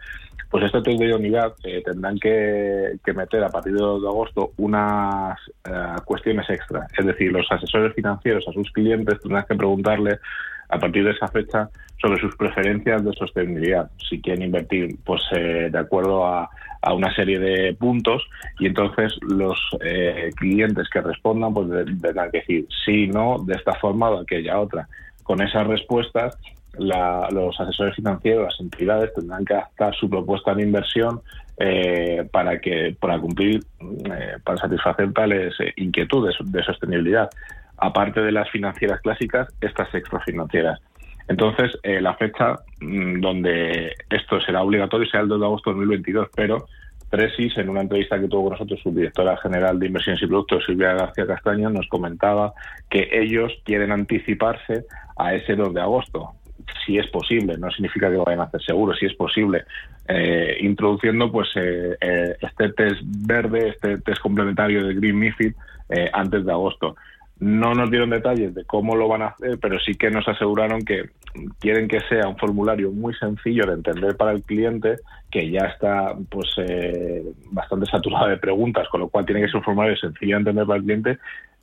pues 0.49 0.63
este 0.65 0.81
test 0.81 0.99
de 0.99 1.05
idoneidad 1.05 1.53
eh, 1.63 1.83
tendrán 1.85 2.17
que, 2.17 2.97
meter 3.13 3.43
a 3.43 3.49
partir 3.49 3.73
de 3.73 3.79
2 3.79 4.01
de 4.01 4.07
agosto 4.07 4.51
unas 4.57 5.39
eh, 5.65 5.95
cuestiones 6.05 6.49
extra. 6.49 6.87
Es 6.97 7.05
decir, 7.05 7.31
los 7.31 7.45
asesores 7.51 7.93
financieros 7.93 8.47
a 8.47 8.53
sus 8.53 8.71
clientes 8.71 9.19
tendrán 9.21 9.45
que 9.47 9.55
preguntarle 9.55 10.19
a 10.69 10.79
partir 10.79 11.03
de 11.03 11.11
esa 11.11 11.27
fecha 11.27 11.69
sobre 12.01 12.19
sus 12.21 12.35
preferencias 12.35 13.03
de 13.03 13.13
sostenibilidad, 13.13 13.89
si 14.09 14.21
quieren 14.21 14.43
invertir 14.43 14.95
pues 15.03 15.21
de 15.31 15.77
acuerdo 15.77 16.25
a, 16.25 16.49
una 16.93 17.13
serie 17.13 17.39
de 17.39 17.73
puntos 17.73 18.23
y 18.57 18.67
entonces 18.67 19.13
los 19.21 19.59
eh, 19.81 20.29
clientes 20.37 20.87
que 20.89 21.01
respondan 21.01 21.53
pues 21.53 21.67
tendrán 22.01 22.31
que 22.31 22.39
decir 22.39 22.67
sí, 22.85 23.05
no, 23.07 23.43
de 23.45 23.55
esta 23.55 23.73
forma 23.73 24.09
o 24.09 24.15
de 24.15 24.21
aquella 24.21 24.59
otra. 24.59 24.87
Con 25.23 25.41
esas 25.41 25.67
respuestas 25.67 26.37
los 26.77 27.59
asesores 27.59 27.95
financieros, 27.95 28.45
las 28.45 28.59
entidades 28.59 29.13
tendrán 29.13 29.45
que 29.45 29.53
adaptar 29.53 29.95
su 29.95 30.09
propuesta 30.09 30.53
de 30.53 30.63
inversión 30.63 31.21
eh, 31.57 32.27
para 32.31 32.59
que 32.59 32.95
para 32.99 33.19
cumplir, 33.19 33.61
eh, 33.81 34.37
para 34.43 34.57
satisfacer 34.57 35.11
tales 35.13 35.53
inquietudes 35.75 36.35
de 36.41 36.63
sostenibilidad. 36.63 37.29
Aparte 37.81 38.21
de 38.21 38.31
las 38.31 38.49
financieras 38.49 39.01
clásicas, 39.01 39.47
estas 39.61 39.93
extrafinancieras. 39.93 40.79
Entonces, 41.29 41.77
eh, 41.83 42.01
la 42.01 42.15
fecha 42.15 42.55
mm, 42.81 43.21
donde 43.21 43.93
esto 44.09 44.41
será 44.41 44.63
obligatorio 44.63 45.07
será 45.07 45.23
el 45.23 45.29
2 45.29 45.39
de 45.39 45.45
agosto 45.45 45.69
de 45.69 45.75
2022, 45.75 46.27
pero 46.35 46.65
Tresis, 47.09 47.57
en 47.57 47.69
una 47.69 47.81
entrevista 47.81 48.19
que 48.19 48.27
tuvo 48.27 48.43
con 48.43 48.53
nosotros 48.53 48.79
su 48.81 48.91
directora 48.91 49.37
general 49.37 49.79
de 49.79 49.87
inversiones 49.87 50.21
y 50.21 50.27
productos, 50.27 50.65
Silvia 50.65 50.93
García 50.93 51.27
Castaño, 51.27 51.69
nos 51.69 51.87
comentaba 51.87 52.53
que 52.89 53.09
ellos 53.11 53.51
quieren 53.63 53.91
anticiparse 53.91 54.85
a 55.17 55.33
ese 55.33 55.55
2 55.55 55.73
de 55.73 55.81
agosto, 55.81 56.33
si 56.85 56.97
es 56.97 57.07
posible, 57.07 57.57
no 57.57 57.69
significa 57.71 58.09
que 58.09 58.17
vayan 58.17 58.41
a 58.41 58.43
hacer 58.43 58.61
seguro, 58.63 58.93
si 58.95 59.05
es 59.05 59.13
posible, 59.15 59.65
eh, 60.07 60.57
introduciendo 60.61 61.31
pues 61.31 61.49
eh, 61.55 61.95
este 62.41 62.69
test 62.69 63.01
verde, 63.03 63.69
este 63.69 63.97
test 63.99 64.19
complementario 64.21 64.85
de 64.85 64.95
Green 64.95 65.17
MIFID 65.17 65.53
antes 66.13 66.45
de 66.45 66.51
agosto. 66.51 66.95
No 67.39 67.73
nos 67.73 67.89
dieron 67.89 68.09
detalles 68.09 68.53
de 68.53 68.65
cómo 68.65 68.95
lo 68.95 69.07
van 69.07 69.21
a 69.21 69.27
hacer, 69.27 69.57
pero 69.61 69.79
sí 69.79 69.95
que 69.95 70.11
nos 70.11 70.27
aseguraron 70.27 70.83
que 70.83 71.09
quieren 71.59 71.87
que 71.87 72.01
sea 72.01 72.27
un 72.27 72.37
formulario 72.37 72.91
muy 72.91 73.13
sencillo 73.13 73.65
de 73.65 73.73
entender 73.73 74.17
para 74.17 74.31
el 74.31 74.43
cliente, 74.43 74.97
que 75.31 75.49
ya 75.49 75.67
está 75.67 76.15
pues 76.29 76.49
eh, 76.57 77.23
bastante 77.51 77.85
saturado 77.85 78.27
de 78.27 78.37
preguntas, 78.37 78.87
con 78.89 78.99
lo 79.01 79.09
cual 79.09 79.25
tiene 79.25 79.41
que 79.41 79.47
ser 79.47 79.57
un 79.57 79.63
formulario 79.63 79.95
sencillo 79.97 80.35
de 80.35 80.39
entender 80.39 80.65
para 80.65 80.77
el 80.77 80.83
cliente, 80.83 81.19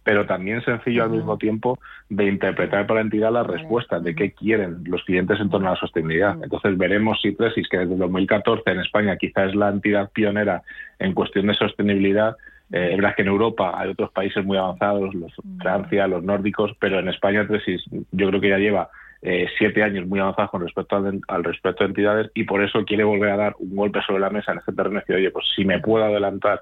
pero 0.06 0.24
también 0.24 0.64
sencillo 0.64 1.02
al 1.02 1.10
mismo 1.10 1.36
tiempo 1.36 1.80
de 2.08 2.26
interpretar 2.26 2.86
para 2.86 3.00
la 3.00 3.06
entidad 3.06 3.32
las 3.32 3.46
respuestas 3.46 4.04
de 4.04 4.14
qué 4.14 4.30
quieren 4.30 4.84
los 4.84 5.02
clientes 5.02 5.40
en 5.40 5.50
torno 5.50 5.66
a 5.66 5.72
la 5.72 5.80
sostenibilidad. 5.80 6.38
Entonces 6.40 6.78
veremos 6.78 7.20
si 7.20 7.34
Tresis, 7.34 7.68
que 7.68 7.78
desde 7.78 7.96
2014 7.96 8.70
en 8.70 8.80
España 8.80 9.16
quizás 9.16 9.48
es 9.48 9.56
la 9.56 9.68
entidad 9.68 10.08
pionera 10.12 10.62
en 11.00 11.12
cuestión 11.12 11.48
de 11.48 11.54
sostenibilidad, 11.54 12.36
eh, 12.72 12.90
es 12.90 12.96
verdad 12.96 13.14
que 13.14 13.22
en 13.22 13.28
Europa 13.28 13.72
hay 13.74 13.90
otros 13.90 14.10
países 14.10 14.44
muy 14.44 14.56
avanzados, 14.56 15.14
los, 15.14 15.32
Francia, 15.60 16.06
los 16.06 16.22
nórdicos, 16.22 16.72
pero 16.80 16.98
en 16.98 17.08
España 17.08 17.46
Tresis 17.46 17.82
yo 18.12 18.28
creo 18.28 18.40
que 18.40 18.48
ya 18.48 18.58
lleva 18.58 18.88
eh, 19.22 19.46
siete 19.58 19.82
años 19.82 20.06
muy 20.06 20.20
avanzados 20.20 20.50
con 20.50 20.62
respecto 20.62 20.96
al, 20.96 21.20
al, 21.28 21.44
respecto 21.44 21.84
de 21.84 21.88
entidades 21.88 22.30
y 22.34 22.44
por 22.44 22.62
eso 22.62 22.84
quiere 22.84 23.04
volver 23.04 23.30
a 23.30 23.36
dar 23.36 23.56
un 23.58 23.74
golpe 23.74 24.00
sobre 24.06 24.20
la 24.20 24.30
mesa 24.30 24.52
en 24.52 24.58
este 24.58 24.72
terreno 24.72 24.96
y 24.96 25.00
decir, 25.00 25.16
oye, 25.16 25.30
pues 25.30 25.46
si 25.54 25.64
me 25.64 25.80
puedo 25.80 26.04
adelantar 26.04 26.60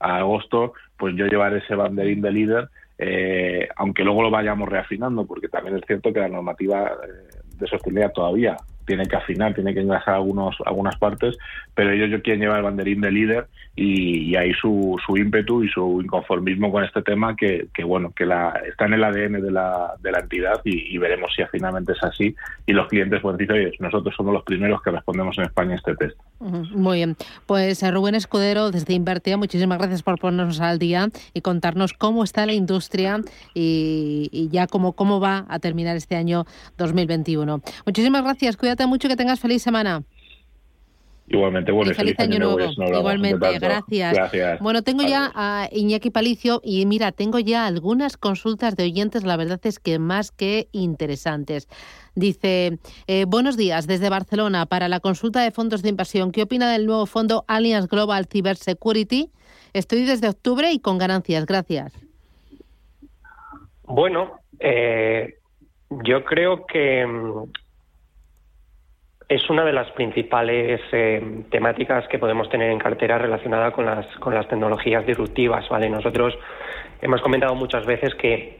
a 0.00 0.18
agosto, 0.18 0.74
pues 0.98 1.14
yo 1.16 1.26
llevaré 1.26 1.58
ese 1.58 1.74
banderín 1.74 2.20
de 2.20 2.30
líder, 2.30 2.68
eh, 2.98 3.68
aunque 3.76 4.04
luego 4.04 4.22
lo 4.22 4.30
vayamos 4.30 4.68
reafinando, 4.68 5.26
porque 5.26 5.48
también 5.48 5.76
es 5.76 5.82
cierto 5.86 6.12
que 6.12 6.20
la 6.20 6.28
normativa 6.28 6.86
eh, 6.86 7.38
de 7.58 7.66
sostenibilidad 7.66 8.12
todavía 8.12 8.56
tiene 8.86 9.06
que 9.06 9.16
afinar, 9.16 9.54
tiene 9.54 9.74
que 9.74 9.80
encajar 9.80 10.14
algunos, 10.14 10.56
algunas 10.64 10.96
partes, 10.96 11.36
pero 11.74 11.90
ellos 11.90 12.20
quieren 12.22 12.40
llevar 12.40 12.58
el 12.58 12.64
banderín 12.64 13.00
de 13.00 13.10
líder 13.10 13.46
y, 13.74 14.30
y 14.30 14.36
ahí 14.36 14.52
su, 14.54 14.96
su 15.04 15.16
ímpetu 15.16 15.62
y 15.62 15.68
su 15.68 16.00
inconformismo 16.02 16.72
con 16.72 16.84
este 16.84 17.02
tema 17.02 17.36
que, 17.36 17.68
que 17.74 17.84
bueno, 17.84 18.12
que 18.16 18.24
la, 18.24 18.60
está 18.66 18.86
en 18.86 18.94
el 18.94 19.04
ADN 19.04 19.42
de 19.42 19.50
la, 19.50 19.94
de 20.00 20.12
la 20.12 20.20
entidad 20.20 20.60
y, 20.64 20.96
veremos 20.96 21.30
si 21.36 21.42
finalmente 21.52 21.92
es 21.92 22.02
así 22.02 22.34
y 22.64 22.72
los 22.72 22.88
clientes 22.88 23.20
pueden 23.20 23.36
decir, 23.36 23.52
oye, 23.52 23.72
nosotros 23.80 24.14
somos 24.16 24.32
los 24.32 24.42
primeros 24.44 24.80
que 24.80 24.90
respondemos 24.90 25.36
en 25.36 25.44
España 25.44 25.72
a 25.72 25.76
este 25.76 25.94
test. 25.94 26.18
Muy 26.40 26.98
bien, 26.98 27.16
pues 27.44 27.82
eh, 27.82 27.90
Rubén 27.90 28.14
Escudero 28.14 28.70
desde 28.70 28.94
Invertia, 28.94 29.36
muchísimas 29.36 29.78
gracias 29.78 30.02
por 30.02 30.18
ponernos 30.18 30.60
al 30.60 30.78
día 30.78 31.08
y 31.34 31.42
contarnos 31.42 31.92
cómo 31.92 32.24
está 32.24 32.46
la 32.46 32.54
industria 32.54 33.20
y, 33.52 34.30
y 34.32 34.48
ya 34.48 34.66
cómo, 34.66 34.94
cómo 34.94 35.20
va 35.20 35.44
a 35.48 35.58
terminar 35.58 35.96
este 35.96 36.16
año 36.16 36.46
2021. 36.78 37.60
Muchísimas 37.84 38.22
gracias, 38.22 38.56
cuídate 38.56 38.75
mucho, 38.84 39.08
que 39.08 39.16
tengas 39.16 39.40
feliz 39.40 39.62
semana. 39.62 40.02
Igualmente, 41.28 41.72
bueno, 41.72 41.92
feliz, 41.92 42.14
año, 42.20 42.38
nuevo. 42.38 42.58
Igualmente, 42.60 43.58
gracias. 43.58 44.60
Bueno, 44.60 44.82
tengo 44.82 45.02
ya 45.02 45.32
a 45.34 45.68
Iñaki 45.72 46.10
Palicio 46.10 46.60
y 46.62 46.86
mira, 46.86 47.10
tengo 47.10 47.40
ya 47.40 47.66
algunas 47.66 48.16
consultas 48.16 48.76
de 48.76 48.84
oyentes, 48.84 49.24
la 49.24 49.36
verdad 49.36 49.58
es 49.64 49.80
que 49.80 49.98
más 49.98 50.30
que 50.30 50.68
interesantes. 50.70 51.68
Dice, 52.14 52.78
eh, 53.08 53.24
buenos 53.26 53.56
días 53.56 53.88
desde 53.88 54.08
Barcelona 54.08 54.66
para 54.66 54.88
la 54.88 55.00
consulta 55.00 55.42
de 55.42 55.50
fondos 55.50 55.82
de 55.82 55.88
inversión. 55.88 56.30
¿Qué 56.30 56.42
opina 56.42 56.70
del 56.70 56.86
nuevo 56.86 57.06
fondo 57.06 57.44
Allianz 57.48 57.88
Global 57.88 58.26
Cyber 58.26 58.56
Security? 58.56 59.30
Estoy 59.72 60.04
desde 60.04 60.28
octubre 60.28 60.70
y 60.70 60.78
con 60.78 60.96
ganancias. 60.96 61.44
Gracias. 61.44 61.92
Bueno, 63.82 64.40
eh, 64.60 65.38
yo 65.90 66.24
creo 66.24 66.66
que 66.66 67.04
mm, 67.04 67.52
es 69.28 69.50
una 69.50 69.64
de 69.64 69.72
las 69.72 69.90
principales 69.92 70.80
eh, 70.92 71.42
temáticas 71.50 72.06
que 72.08 72.18
podemos 72.18 72.48
tener 72.48 72.70
en 72.70 72.78
cartera 72.78 73.18
relacionada 73.18 73.72
con 73.72 73.84
las, 73.84 74.06
con 74.18 74.34
las 74.34 74.46
tecnologías 74.48 75.04
disruptivas. 75.04 75.68
¿vale? 75.68 75.90
Nosotros 75.90 76.38
hemos 77.02 77.20
comentado 77.22 77.54
muchas 77.56 77.84
veces 77.86 78.14
que 78.14 78.56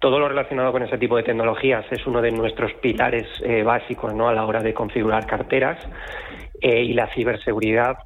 todo 0.00 0.18
lo 0.18 0.28
relacionado 0.28 0.72
con 0.72 0.82
ese 0.82 0.98
tipo 0.98 1.16
de 1.16 1.22
tecnologías 1.22 1.86
es 1.92 2.04
uno 2.06 2.20
de 2.20 2.32
nuestros 2.32 2.72
pilares 2.74 3.26
eh, 3.44 3.62
básicos 3.62 4.12
¿no? 4.12 4.28
a 4.28 4.34
la 4.34 4.44
hora 4.44 4.60
de 4.60 4.74
configurar 4.74 5.24
carteras 5.24 5.78
eh, 6.60 6.82
y 6.82 6.94
la 6.94 7.06
ciberseguridad, 7.08 7.98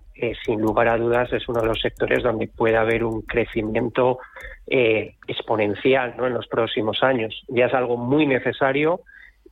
sin 0.46 0.62
lugar 0.62 0.88
a 0.88 0.96
dudas, 0.96 1.30
es 1.34 1.46
uno 1.46 1.60
de 1.60 1.66
los 1.66 1.78
sectores 1.78 2.22
donde 2.22 2.48
puede 2.48 2.78
haber 2.78 3.04
un 3.04 3.20
crecimiento 3.20 4.18
exponencial 4.66 6.14
¿no? 6.16 6.26
en 6.26 6.32
los 6.32 6.46
próximos 6.46 7.02
años. 7.02 7.44
Ya 7.48 7.66
es 7.66 7.74
algo 7.74 7.98
muy 7.98 8.26
necesario 8.26 9.00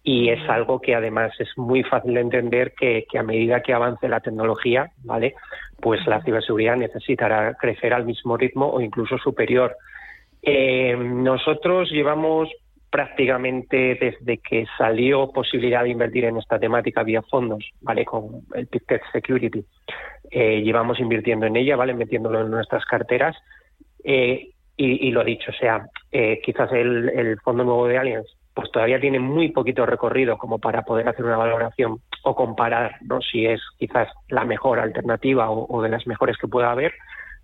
y 0.06 0.28
es 0.28 0.46
algo 0.50 0.82
que 0.82 0.94
además 0.94 1.32
es 1.40 1.48
muy 1.56 1.82
fácil 1.82 2.12
de 2.12 2.20
entender 2.20 2.74
que, 2.74 3.06
a 3.18 3.22
medida 3.22 3.62
que 3.62 3.72
avance 3.72 4.06
la 4.06 4.20
tecnología, 4.20 4.90
¿vale? 5.02 5.34
Pues 5.80 6.06
la 6.06 6.22
ciberseguridad 6.22 6.76
necesitará 6.76 7.54
crecer 7.54 7.94
al 7.94 8.04
mismo 8.04 8.36
ritmo 8.36 8.68
o 8.68 8.82
incluso 8.82 9.16
superior. 9.16 9.74
Eh, 10.42 10.94
nosotros 10.94 11.90
llevamos 11.90 12.50
prácticamente 12.90 13.94
desde 13.98 14.38
que 14.38 14.66
salió 14.76 15.32
posibilidad 15.32 15.82
de 15.82 15.88
invertir 15.88 16.26
en 16.26 16.36
esta 16.36 16.58
temática 16.58 17.02
vía 17.02 17.22
fondos, 17.22 17.64
¿vale? 17.80 18.04
Con 18.04 18.42
el 18.54 18.68
Tech 18.68 19.02
Security. 19.10 19.64
Eh, 20.30 20.60
llevamos 20.60 21.00
invirtiendo 21.00 21.46
en 21.46 21.56
ella, 21.56 21.76
¿vale? 21.76 21.94
Metiéndolo 21.94 22.42
en 22.42 22.50
nuestras 22.50 22.84
carteras. 22.84 23.34
Eh, 24.04 24.50
y, 24.76 25.12
lo 25.12 25.22
dicho, 25.22 25.52
o 25.52 25.54
sea, 25.54 25.86
quizás 26.42 26.72
el, 26.72 27.08
el, 27.10 27.38
fondo 27.40 27.62
nuevo 27.62 27.86
de 27.86 27.96
Allianz 27.96 28.26
pues 28.54 28.70
todavía 28.70 29.00
tiene 29.00 29.18
muy 29.18 29.50
poquito 29.50 29.84
recorrido 29.84 30.38
como 30.38 30.60
para 30.60 30.82
poder 30.82 31.08
hacer 31.08 31.24
una 31.24 31.36
valoración 31.36 32.00
o 32.22 32.34
comparar 32.36 32.96
¿no? 33.02 33.20
si 33.20 33.46
es 33.46 33.60
quizás 33.78 34.08
la 34.28 34.44
mejor 34.44 34.78
alternativa 34.78 35.50
o, 35.50 35.82
de 35.82 35.88
las 35.88 36.06
mejores 36.06 36.38
que 36.38 36.46
pueda 36.46 36.70
haber. 36.70 36.94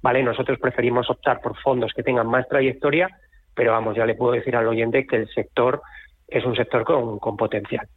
Vale, 0.03 0.23
nosotros 0.23 0.59
preferimos 0.61 1.11
optar 1.11 1.41
por 1.41 1.59
fondos 1.59 1.93
que 1.95 2.05
tengan 2.05 2.29
más 2.29 2.49
trayectoria, 2.49 3.09
pero 3.55 3.73
vamos, 3.73 3.97
ya 3.97 4.07
le 4.07 4.15
puedo 4.15 4.33
decir 4.33 4.55
al 4.55 4.69
oyente 4.69 5.05
que 5.07 5.17
el 5.17 5.29
sector 5.35 5.83
es 6.29 6.45
un 6.45 6.55
sector 6.55 6.85
con, 6.85 7.19
con 7.19 7.37
potencial. 7.37 7.89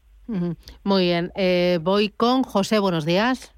Muy 0.83 1.03
bien, 1.03 1.31
eh, 1.35 1.79
voy 1.81 2.09
con 2.09 2.43
José, 2.43 2.79
buenos 2.79 3.05
días. 3.05 3.53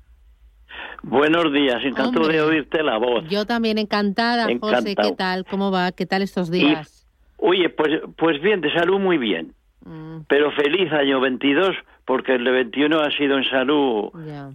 Buenos 1.01 1.53
días, 1.53 1.77
encantado 1.85 2.27
de 2.27 2.41
oírte 2.41 2.83
la 2.83 2.97
voz. 2.97 3.23
Yo 3.29 3.45
también 3.45 3.77
encantada, 3.77 4.47
José, 4.59 4.95
¿qué 4.95 5.13
tal? 5.13 5.45
¿Cómo 5.45 5.71
va? 5.71 5.91
¿Qué 5.93 6.05
tal 6.05 6.21
estos 6.21 6.51
días? 6.51 7.04
Oye, 7.47 7.69
pues, 7.69 8.01
pues 8.17 8.41
bien, 8.41 8.59
de 8.61 8.73
salud 8.73 8.99
muy 8.99 9.19
bien. 9.19 9.53
Mm. 9.85 10.21
Pero 10.27 10.51
feliz 10.51 10.91
año 10.91 11.19
22, 11.19 11.75
porque 12.05 12.33
el 12.33 12.43
de 12.43 12.49
21 12.49 12.99
ha 12.99 13.11
sido 13.11 13.37
en 13.37 13.43
salud, 13.43 14.09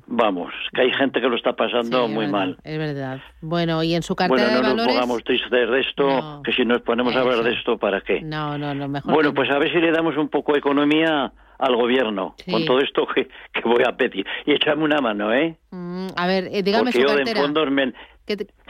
vamos, 0.08 0.52
que 0.74 0.82
hay 0.82 0.92
gente 0.92 1.20
que 1.20 1.28
lo 1.28 1.36
está 1.36 1.52
pasando 1.52 2.08
muy 2.08 2.26
mal. 2.26 2.58
Es 2.64 2.78
verdad. 2.78 3.20
Bueno, 3.40 3.84
y 3.84 3.94
en 3.94 4.02
su 4.02 4.16
cartera 4.16 4.54
bueno, 4.54 4.68
no 4.70 4.74
nos 4.74 4.88
pongamos 4.88 5.22
tristes 5.22 5.70
de 5.70 5.80
esto, 5.80 6.42
que 6.44 6.52
si 6.52 6.64
nos 6.64 6.82
ponemos 6.82 7.14
a 7.14 7.20
hablar 7.20 7.44
de 7.44 7.52
esto, 7.52 7.78
¿para 7.78 8.00
qué? 8.00 8.22
No, 8.22 8.58
no, 8.58 8.74
no, 8.74 8.88
mejor. 8.88 9.14
Bueno, 9.14 9.32
pues 9.32 9.48
a 9.50 9.58
ver 9.58 9.72
si 9.72 9.78
le 9.78 9.92
damos 9.92 10.16
un 10.16 10.28
poco 10.28 10.52
de 10.52 10.58
economía 10.58 11.32
al 11.58 11.76
gobierno 11.76 12.34
con 12.50 12.64
todo 12.64 12.80
esto 12.80 13.06
que, 13.06 13.28
que, 13.52 13.60
voy 13.64 13.84
a 13.86 13.96
pedir. 13.96 14.26
Y 14.46 14.52
échame 14.52 14.82
una 14.82 15.00
mano, 15.00 15.32
¿eh? 15.32 15.56
Mm, 15.70 16.08
a 16.16 16.26
ver, 16.26 16.48
eh, 16.50 16.62
dígame 16.64 16.90
porque 16.90 17.02
su 17.02 17.06
yo 17.06 17.14
de 17.14 17.34
fondos 17.36 17.68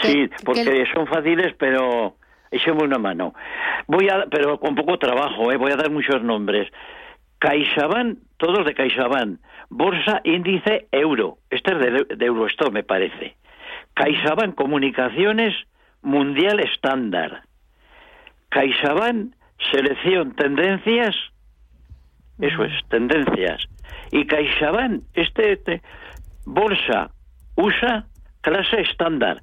sí, 0.03 0.31
porque 0.45 0.85
son 0.95 1.07
fáciles, 1.07 1.55
pero 1.59 2.17
écheme 2.50 2.85
una 2.85 2.99
mano. 2.99 3.35
Voy 3.87 4.09
a, 4.09 4.26
pero 4.30 4.59
con 4.59 4.75
poco 4.75 4.99
trabajo, 4.99 5.52
¿eh? 5.52 5.57
voy 5.57 5.73
a 5.73 5.76
dar 5.76 5.90
muchos 5.90 6.23
nombres. 6.23 6.69
CaixaBank, 7.38 8.19
todos 8.37 8.64
de 8.66 8.75
CaixaBank. 8.75 9.40
Bolsa 9.71 10.21
Índice 10.25 10.88
Euro. 10.92 11.38
Este 11.49 11.73
es 11.73 11.78
de, 11.78 12.16
de 12.16 12.26
Eurostore, 12.26 12.73
me 12.73 12.83
parece. 12.83 13.37
CaixaBank 13.95 14.54
Comunicaciones 14.54 15.54
Mundial 16.02 16.61
Estándar. 16.61 17.42
CaixaBank 18.50 19.35
Selección 19.71 20.35
Tendencias. 20.35 21.16
Eso 22.40 22.64
es, 22.64 22.73
tendencias. 22.88 23.69
Y 24.11 24.26
CaixaBank, 24.26 25.04
este, 25.14 25.52
este 25.52 25.83
Bolsa 26.47 27.11
USA 27.57 28.07
Clase 28.40 28.80
Estándar 28.80 29.42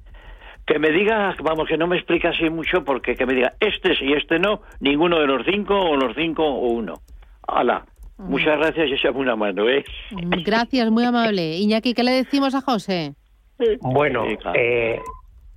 que 0.68 0.78
me 0.78 0.90
diga, 0.90 1.34
vamos, 1.42 1.66
que 1.66 1.78
no 1.78 1.86
me 1.86 1.96
explica 1.96 2.28
así 2.28 2.50
mucho, 2.50 2.84
porque 2.84 3.16
que 3.16 3.24
me 3.24 3.32
diga 3.32 3.54
este 3.58 3.96
sí, 3.96 4.12
este 4.12 4.38
no, 4.38 4.60
ninguno 4.80 5.18
de 5.18 5.26
los 5.26 5.44
cinco, 5.46 5.74
o 5.74 5.96
los 5.96 6.14
cinco, 6.14 6.44
o 6.44 6.68
uno. 6.68 7.00
Hala. 7.46 7.86
Muchas 8.18 8.58
gracias 8.58 8.88
y 8.88 8.94
echame 8.94 9.20
una 9.20 9.36
mano, 9.36 9.68
¿eh? 9.68 9.84
Gracias, 10.44 10.90
muy 10.90 11.04
amable. 11.04 11.56
Iñaki, 11.56 11.94
¿qué 11.94 12.02
le 12.02 12.10
decimos 12.10 12.54
a 12.54 12.60
José? 12.60 13.14
Bueno, 13.80 14.24
eh, 14.54 15.00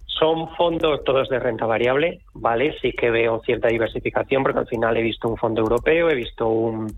son 0.06 0.48
fondos 0.56 1.04
todos 1.04 1.28
de 1.28 1.40
renta 1.40 1.66
variable, 1.66 2.22
¿vale? 2.34 2.76
Sí 2.80 2.94
que 2.94 3.10
veo 3.10 3.42
cierta 3.44 3.68
diversificación, 3.68 4.44
porque 4.44 4.60
al 4.60 4.68
final 4.68 4.96
he 4.96 5.02
visto 5.02 5.28
un 5.28 5.38
fondo 5.38 5.62
europeo, 5.62 6.10
he 6.10 6.16
visto 6.16 6.48
un, 6.48 6.94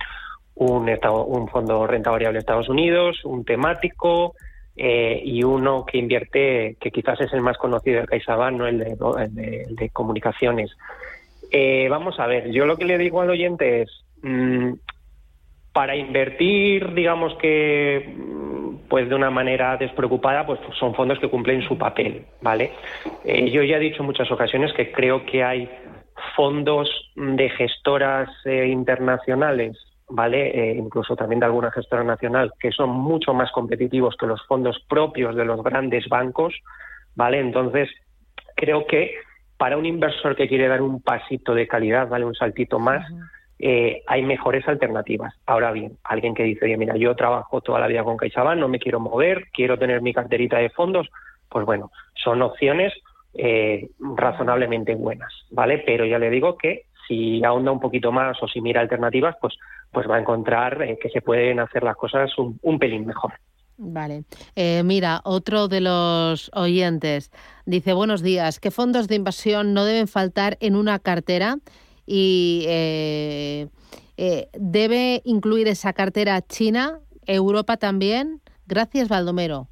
un, 0.56 1.00
un 1.28 1.48
fondo 1.48 1.88
renta 1.88 2.12
variable 2.12 2.36
de 2.36 2.42
Estados 2.42 2.70
Unidos, 2.70 3.24
un 3.24 3.46
temático, 3.46 4.36
eh, 4.76 5.22
y 5.24 5.44
uno 5.44 5.86
que 5.86 6.00
invierte, 6.00 6.78
que 6.80 6.92
quizás 6.92 7.22
es 7.22 7.32
el 7.34 7.42
más 7.42 7.58
conocido 7.58 8.02
de 8.02 8.08
CaixaBank, 8.08 8.58
¿no? 8.58 8.68
el, 8.68 8.80
de, 8.80 9.90
comunicaciones. 9.92 10.72
Eh, 11.52 11.88
vamos 11.90 12.20
a 12.20 12.26
ver, 12.26 12.52
yo 12.52 12.66
lo 12.66 12.78
que 12.78 12.86
le 12.86 12.98
digo 12.98 13.22
al 13.22 13.30
oyente 13.30 13.84
es, 13.84 13.90
mm, 14.24 14.74
para 15.74 15.96
invertir, 15.96 16.94
digamos 16.94 17.36
que 17.36 18.16
mm, 18.18 18.90
pues 18.90 19.08
de 19.10 19.16
una 19.16 19.30
manera 19.30 19.78
despreocupada, 19.78 20.46
pues 20.46 20.60
son 20.80 20.96
fondos 20.96 21.20
que 21.20 21.30
cumplen 21.30 21.62
su 21.64 21.78
papel, 21.78 22.26
¿vale? 22.42 22.72
Eh, 23.24 23.52
yo 23.52 23.62
ya 23.64 23.78
he 23.78 23.80
dicho 23.80 24.02
en 24.02 24.08
muchas 24.08 24.32
ocasiones 24.32 24.74
que 24.74 24.92
creo 24.92 25.26
que 25.26 25.44
hay 25.44 25.70
fondos 26.36 26.90
de 27.16 27.50
gestoras 27.50 28.30
internacionales 28.46 29.78
¿vale? 30.10 30.72
Eh, 30.72 30.76
incluso 30.76 31.16
también 31.16 31.40
de 31.40 31.46
alguna 31.46 31.72
gestora 31.72 32.04
nacional, 32.04 32.54
que 32.60 32.72
son 32.72 32.90
mucho 32.90 33.34
más 33.34 33.52
competitivos 33.52 34.16
que 34.18 34.28
los 34.28 34.46
fondos 34.48 34.84
propios 34.88 35.36
de 35.36 35.46
los 35.46 35.64
grandes 35.64 36.08
bancos, 36.10 36.54
¿vale? 37.16 37.40
Entonces, 37.40 37.90
creo 38.56 38.86
que 38.86 39.16
para 39.58 39.78
un 39.78 39.86
inversor 39.86 40.36
que 40.36 40.48
quiere 40.48 40.68
dar 40.68 40.82
un 40.82 41.02
pasito 41.02 41.54
de 41.54 41.68
calidad, 41.68 42.08
¿vale? 42.08 42.26
Un 42.26 42.36
saltito 42.36 42.80
más, 42.80 43.06
eh, 43.60 44.04
hay 44.08 44.24
mejores 44.24 44.68
alternativas. 44.68 45.34
Ahora 45.46 45.72
bien, 45.72 45.98
alguien 46.04 46.34
que 46.34 46.44
dice, 46.44 46.76
mira, 46.78 46.98
yo 46.98 47.16
trabajo 47.16 47.62
toda 47.62 47.80
la 47.80 47.88
vida 47.88 48.04
con 48.04 48.18
CaixaBank, 48.18 48.60
no 48.60 48.68
me 48.68 48.80
quiero 48.80 49.00
mover, 49.00 49.46
quiero 49.54 49.78
tener 49.78 50.02
mi 50.02 50.14
carterita 50.14 50.58
de 50.58 50.70
fondos, 50.70 51.08
pues 51.50 51.66
bueno, 51.66 51.92
son 52.16 52.42
opciones 52.42 52.94
eh, 53.36 53.90
razonablemente 54.00 54.96
buenas, 54.96 55.34
¿vale? 55.50 55.82
Pero 55.86 56.06
ya 56.06 56.20
le 56.20 56.30
digo 56.30 56.58
que 56.58 56.84
si 57.08 57.44
ahonda 57.44 57.72
un 57.72 57.80
poquito 57.80 58.12
más 58.12 58.42
o 58.42 58.48
si 58.48 58.62
mira 58.62 58.82
alternativas, 58.82 59.36
pues, 59.40 59.56
pues 59.92 60.10
va 60.10 60.18
a 60.18 60.20
encontrar 60.20 60.82
eh, 60.82 60.98
que 61.02 61.10
se 61.10 61.22
pueden 61.22 61.60
hacer 61.60 61.84
las 61.84 61.96
cosas 61.96 62.32
un, 62.38 62.80
pelín 62.80 63.06
mejor. 63.06 63.34
Vale. 63.78 64.24
Eh, 64.56 64.84
mira, 64.84 65.22
otro 65.24 65.68
de 65.68 65.82
los 65.82 66.52
oyentes 66.54 67.32
dice, 67.66 67.94
buenos 67.94 68.22
días, 68.22 68.60
¿qué 68.60 68.72
fondos 68.72 69.08
de 69.08 69.16
inversión 69.16 69.74
no 69.74 69.84
deben 69.84 70.08
faltar 70.08 70.58
en 70.62 70.76
una 70.76 71.00
cartera? 71.00 71.58
Y 72.06 72.66
eh, 72.68 73.68
eh, 74.18 74.50
¿debe 74.54 75.22
incluir 75.26 75.68
esa 75.68 75.94
cartera 75.94 76.42
China, 76.42 77.00
Europa 77.26 77.78
también? 77.78 78.42
Gracias, 78.68 79.10
Baldomero. 79.10 79.68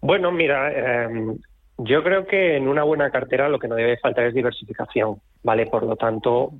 Bueno, 0.00 0.32
mira, 0.32 1.04
em, 1.04 1.38
yo 1.84 2.02
creo 2.02 2.26
que 2.26 2.56
en 2.56 2.68
una 2.68 2.82
buena 2.82 3.10
cartera 3.10 3.48
lo 3.48 3.58
que 3.58 3.68
no 3.68 3.74
debe 3.74 3.96
faltar 3.98 4.26
es 4.26 4.34
diversificación, 4.34 5.20
¿vale? 5.42 5.66
Por 5.66 5.84
lo 5.84 5.96
tanto, 5.96 6.52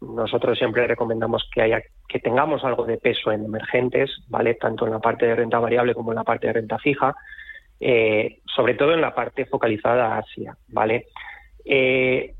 nosotros 0.00 0.58
siempre 0.58 0.86
recomendamos 0.86 1.48
que 1.52 1.62
haya 1.62 1.82
que 2.10 2.18
tengamos 2.18 2.64
algo 2.64 2.84
de 2.84 2.98
peso 2.98 3.30
en 3.30 3.44
emergentes, 3.44 4.10
¿vale? 4.28 4.54
Tanto 4.54 4.84
en 4.84 4.92
la 4.92 4.98
parte 4.98 5.26
de 5.26 5.36
renta 5.36 5.60
variable 5.60 5.94
como 5.94 6.10
en 6.10 6.16
la 6.16 6.24
parte 6.24 6.48
de 6.48 6.54
renta 6.54 6.78
fija, 6.78 7.14
eh, 7.78 8.40
sobre 8.44 8.74
todo 8.74 8.92
en 8.92 9.00
la 9.00 9.14
parte 9.14 9.46
focalizada 9.46 10.14
a 10.14 10.18
Asia, 10.18 10.56
¿vale? 10.68 11.06
Eh, 11.64 12.34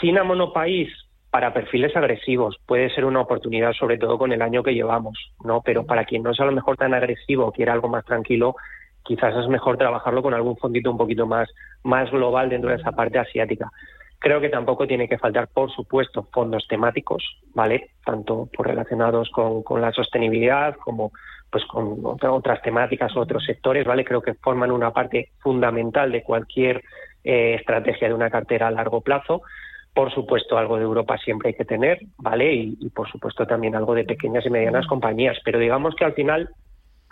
China 0.00 0.24
monopaís 0.24 0.90
para 1.30 1.54
perfiles 1.54 1.96
agresivos 1.96 2.60
puede 2.66 2.94
ser 2.94 3.04
una 3.04 3.20
oportunidad, 3.20 3.72
sobre 3.72 3.98
todo 3.98 4.18
con 4.18 4.32
el 4.32 4.42
año 4.42 4.62
que 4.62 4.74
llevamos, 4.74 5.18
¿no? 5.42 5.62
Pero 5.64 5.86
para 5.86 6.04
quien 6.04 6.22
no 6.22 6.30
es 6.30 6.40
a 6.40 6.44
lo 6.44 6.52
mejor 6.52 6.76
tan 6.76 6.94
agresivo 6.94 7.46
o 7.46 7.52
quiere 7.52 7.72
algo 7.72 7.88
más 7.88 8.04
tranquilo, 8.04 8.56
quizás 9.04 9.36
es 9.36 9.48
mejor 9.48 9.76
trabajarlo 9.76 10.22
con 10.22 10.34
algún 10.34 10.56
fondito 10.56 10.90
un 10.90 10.98
poquito 10.98 11.26
más, 11.26 11.48
más 11.84 12.10
global 12.10 12.48
dentro 12.48 12.70
de 12.70 12.76
esa 12.76 12.92
parte 12.92 13.18
asiática. 13.18 13.70
Creo 14.18 14.40
que 14.40 14.48
tampoco 14.48 14.86
tiene 14.86 15.06
que 15.06 15.18
faltar, 15.18 15.48
por 15.48 15.70
supuesto, 15.70 16.26
fondos 16.32 16.66
temáticos, 16.66 17.22
¿vale? 17.54 17.90
Tanto 18.04 18.48
por 18.56 18.66
relacionados 18.66 19.28
con, 19.30 19.62
la 19.80 19.92
sostenibilidad 19.92 20.76
como 20.76 21.12
pues 21.50 21.64
con 21.66 22.00
otras 22.02 22.62
temáticas, 22.62 23.16
otros 23.16 23.44
sectores, 23.44 23.86
¿vale? 23.86 24.04
Creo 24.04 24.22
que 24.22 24.34
forman 24.34 24.72
una 24.72 24.92
parte 24.92 25.28
fundamental 25.40 26.10
de 26.10 26.22
cualquier 26.22 26.82
eh, 27.22 27.56
estrategia 27.60 28.08
de 28.08 28.14
una 28.14 28.30
cartera 28.30 28.68
a 28.68 28.70
largo 28.70 29.02
plazo. 29.02 29.42
Por 29.92 30.12
supuesto, 30.12 30.56
algo 30.58 30.78
de 30.78 30.84
Europa 30.84 31.16
siempre 31.18 31.50
hay 31.50 31.54
que 31.54 31.64
tener, 31.64 32.00
¿vale? 32.16 32.52
Y, 32.54 32.90
por 32.90 33.08
supuesto 33.08 33.46
también 33.46 33.76
algo 33.76 33.94
de 33.94 34.04
pequeñas 34.04 34.44
y 34.46 34.50
medianas 34.50 34.86
compañías. 34.86 35.36
Pero 35.44 35.58
digamos 35.58 35.94
que 35.94 36.04
al 36.04 36.14
final 36.14 36.48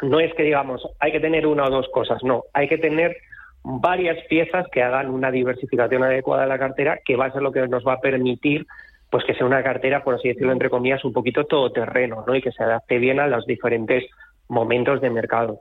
no 0.00 0.20
es 0.20 0.32
que 0.34 0.42
digamos 0.42 0.82
hay 0.98 1.12
que 1.12 1.20
tener 1.20 1.46
una 1.46 1.66
o 1.66 1.70
dos 1.70 1.88
cosas, 1.92 2.22
no, 2.24 2.44
hay 2.52 2.68
que 2.68 2.78
tener 2.78 3.16
varias 3.64 4.18
piezas 4.28 4.66
que 4.72 4.82
hagan 4.82 5.10
una 5.10 5.30
diversificación 5.30 6.02
adecuada 6.02 6.42
de 6.42 6.48
la 6.48 6.58
cartera, 6.58 6.98
que 7.04 7.16
va 7.16 7.26
a 7.26 7.32
ser 7.32 7.42
lo 7.42 7.52
que 7.52 7.66
nos 7.68 7.86
va 7.86 7.94
a 7.94 8.00
permitir 8.00 8.66
pues 9.12 9.24
que 9.26 9.34
sea 9.34 9.44
una 9.44 9.62
cartera, 9.62 10.02
por 10.02 10.14
así 10.14 10.28
decirlo, 10.28 10.52
entre 10.52 10.70
comillas, 10.70 11.04
un 11.04 11.12
poquito 11.12 11.44
todoterreno, 11.44 12.24
¿no? 12.26 12.34
Y 12.34 12.40
que 12.40 12.50
se 12.50 12.62
adapte 12.62 12.96
bien 12.96 13.20
a 13.20 13.26
los 13.26 13.44
diferentes 13.44 14.04
momentos 14.48 15.02
de 15.02 15.10
mercado. 15.10 15.60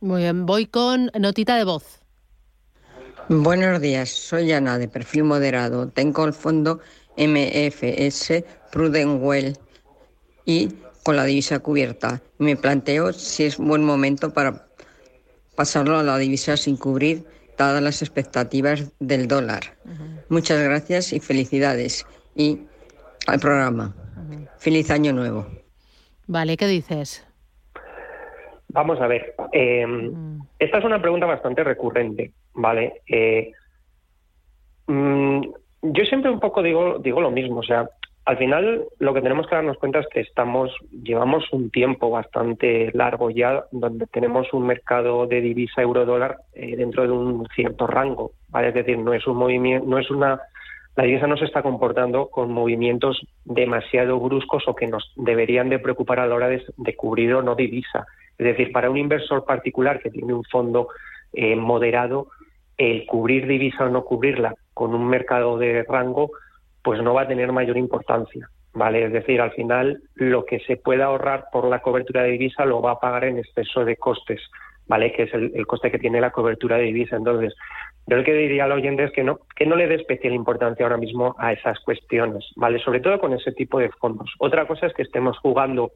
Muy 0.00 0.22
bien, 0.22 0.46
voy 0.46 0.64
con 0.64 1.10
notita 1.20 1.58
de 1.58 1.64
voz. 1.64 2.00
Buenos 3.28 3.78
días, 3.82 4.08
soy 4.08 4.52
Ana 4.52 4.78
de 4.78 4.88
perfil 4.88 5.24
moderado. 5.24 5.90
Tengo 5.90 6.24
el 6.24 6.32
fondo 6.32 6.80
MFS 7.18 8.42
Prudent 8.72 9.58
y 10.46 10.68
con 11.06 11.14
la 11.14 11.22
divisa 11.22 11.60
cubierta. 11.60 12.20
Me 12.38 12.56
planteo 12.56 13.12
si 13.12 13.44
es 13.44 13.58
buen 13.58 13.84
momento 13.84 14.32
para 14.32 14.66
pasarlo 15.54 16.00
a 16.00 16.02
la 16.02 16.18
divisa 16.18 16.56
sin 16.56 16.76
cubrir 16.76 17.24
todas 17.56 17.80
las 17.80 18.02
expectativas 18.02 18.92
del 18.98 19.28
dólar. 19.28 19.62
Muchas 20.28 20.60
gracias 20.64 21.12
y 21.12 21.20
felicidades. 21.20 22.04
Y 22.34 22.58
al 23.28 23.38
programa. 23.38 23.94
Feliz 24.58 24.90
año 24.90 25.12
nuevo. 25.12 25.46
Vale, 26.26 26.56
¿qué 26.56 26.66
dices? 26.66 27.24
Vamos 28.70 29.00
a 29.00 29.06
ver. 29.06 29.36
Em, 29.52 30.40
esta 30.58 30.78
es 30.78 30.84
una 30.84 31.00
pregunta 31.00 31.26
bastante 31.26 31.62
recurrente, 31.62 32.32
¿vale? 32.52 33.02
Eh, 33.06 33.52
mm, 34.88 35.40
yo 35.82 36.04
siempre 36.04 36.32
un 36.32 36.40
poco 36.40 36.64
digo, 36.64 36.98
digo 36.98 37.20
lo 37.20 37.30
mismo, 37.30 37.60
o 37.60 37.62
sea, 37.62 37.88
al 38.26 38.38
final, 38.38 38.84
lo 38.98 39.14
que 39.14 39.20
tenemos 39.20 39.46
que 39.46 39.54
darnos 39.54 39.78
cuenta 39.78 40.00
es 40.00 40.08
que 40.08 40.18
estamos, 40.18 40.74
llevamos 40.90 41.44
un 41.52 41.70
tiempo 41.70 42.10
bastante 42.10 42.90
largo 42.92 43.30
ya, 43.30 43.66
donde 43.70 44.06
tenemos 44.08 44.52
un 44.52 44.66
mercado 44.66 45.28
de 45.28 45.40
divisa 45.40 45.80
euro-dólar 45.80 46.38
eh, 46.52 46.74
dentro 46.76 47.04
de 47.04 47.10
un 47.12 47.46
cierto 47.54 47.86
rango, 47.86 48.32
¿vale? 48.48 48.68
Es 48.68 48.74
decir, 48.74 48.98
no 48.98 49.14
es 49.14 49.24
un 49.28 49.36
movimiento, 49.36 49.86
no 49.86 50.00
es 50.00 50.10
una, 50.10 50.40
la 50.96 51.04
divisa 51.04 51.28
no 51.28 51.36
se 51.36 51.44
está 51.44 51.62
comportando 51.62 52.28
con 52.28 52.50
movimientos 52.50 53.24
demasiado 53.44 54.18
bruscos 54.18 54.64
o 54.66 54.74
que 54.74 54.88
nos 54.88 55.12
deberían 55.14 55.68
de 55.68 55.78
preocupar 55.78 56.18
a 56.18 56.26
la 56.26 56.34
hora 56.34 56.48
de, 56.48 56.96
cubrir 56.96 57.32
o 57.32 57.42
no 57.42 57.54
divisa. 57.54 58.06
Es 58.36 58.44
decir, 58.44 58.72
para 58.72 58.90
un 58.90 58.96
inversor 58.96 59.44
particular 59.44 60.00
que 60.00 60.10
tiene 60.10 60.34
un 60.34 60.42
fondo 60.42 60.88
eh, 61.32 61.54
moderado, 61.54 62.26
el 62.76 63.06
cubrir 63.06 63.46
divisa 63.46 63.84
o 63.84 63.88
no 63.88 64.04
cubrirla 64.04 64.56
con 64.74 64.96
un 64.96 65.06
mercado 65.06 65.58
de 65.58 65.84
rango 65.84 66.32
pues 66.86 67.02
no 67.02 67.14
va 67.14 67.22
a 67.22 67.26
tener 67.26 67.50
mayor 67.50 67.76
importancia. 67.76 68.48
¿Vale? 68.72 69.06
Es 69.06 69.12
decir, 69.12 69.40
al 69.40 69.50
final 69.52 70.00
lo 70.14 70.44
que 70.44 70.60
se 70.60 70.76
pueda 70.76 71.06
ahorrar 71.06 71.46
por 71.50 71.66
la 71.66 71.80
cobertura 71.80 72.22
de 72.22 72.32
divisa 72.32 72.64
lo 72.64 72.80
va 72.80 72.92
a 72.92 73.00
pagar 73.00 73.24
en 73.24 73.38
exceso 73.38 73.84
de 73.84 73.96
costes, 73.96 74.40
¿vale? 74.86 75.12
Que 75.12 75.24
es 75.24 75.34
el, 75.34 75.66
coste 75.66 75.90
que 75.90 75.98
tiene 75.98 76.20
la 76.20 76.30
cobertura 76.30 76.76
de 76.76 76.84
divisa. 76.84 77.16
Entonces, 77.16 77.54
yo 78.06 78.16
lo 78.18 78.22
que 78.22 78.34
diría 78.34 78.64
al 78.64 78.72
oyente 78.72 79.02
es 79.02 79.10
que 79.10 79.24
no, 79.24 79.40
que 79.56 79.66
no 79.66 79.74
le 79.74 79.88
dé 79.88 79.96
especial 79.96 80.32
importancia 80.32 80.84
ahora 80.84 80.98
mismo 80.98 81.34
a 81.38 81.54
esas 81.54 81.80
cuestiones, 81.80 82.44
¿vale? 82.54 82.78
Sobre 82.78 83.00
todo 83.00 83.18
con 83.18 83.32
ese 83.32 83.50
tipo 83.50 83.80
de 83.80 83.90
fondos. 83.98 84.32
Otra 84.38 84.66
cosa 84.66 84.86
es 84.86 84.92
que 84.92 85.02
estemos 85.02 85.38
jugando 85.38 85.90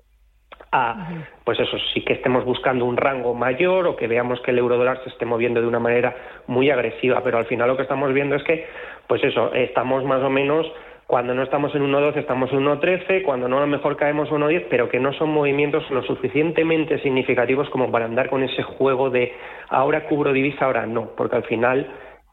a, 0.72 1.08
pues 1.44 1.58
eso, 1.58 1.76
sí 1.92 2.02
que 2.02 2.12
estemos 2.12 2.44
buscando 2.44 2.84
un 2.84 2.96
rango 2.96 3.34
mayor 3.34 3.86
o 3.86 3.96
que 3.96 4.06
veamos 4.06 4.40
que 4.40 4.52
el 4.52 4.58
euro 4.58 4.76
dólar 4.76 5.00
se 5.02 5.10
esté 5.10 5.24
moviendo 5.26 5.60
de 5.60 5.66
una 5.66 5.80
manera 5.80 6.14
muy 6.46 6.70
agresiva, 6.70 7.22
pero 7.24 7.38
al 7.38 7.46
final 7.46 7.68
lo 7.68 7.76
que 7.76 7.82
estamos 7.82 8.12
viendo 8.12 8.36
es 8.36 8.44
que 8.44 8.66
pues 9.06 9.24
eso, 9.24 9.52
estamos 9.52 10.04
más 10.04 10.22
o 10.22 10.30
menos, 10.30 10.70
cuando 11.08 11.34
no 11.34 11.42
estamos 11.42 11.74
en 11.74 11.82
1.12 11.82 12.18
estamos 12.18 12.52
en 12.52 12.60
1.13, 12.60 13.24
cuando 13.24 13.48
no 13.48 13.58
a 13.58 13.62
lo 13.62 13.66
mejor 13.66 13.96
caemos 13.96 14.28
en 14.28 14.36
1.10, 14.36 14.66
pero 14.70 14.88
que 14.88 15.00
no 15.00 15.12
son 15.14 15.30
movimientos 15.30 15.90
lo 15.90 16.04
suficientemente 16.04 17.00
significativos 17.00 17.68
como 17.70 17.90
para 17.90 18.04
andar 18.04 18.30
con 18.30 18.44
ese 18.44 18.62
juego 18.62 19.10
de 19.10 19.32
ahora 19.68 20.06
cubro 20.06 20.32
divisa, 20.32 20.66
ahora 20.66 20.86
no, 20.86 21.10
porque 21.16 21.34
al 21.34 21.42
final 21.42 21.88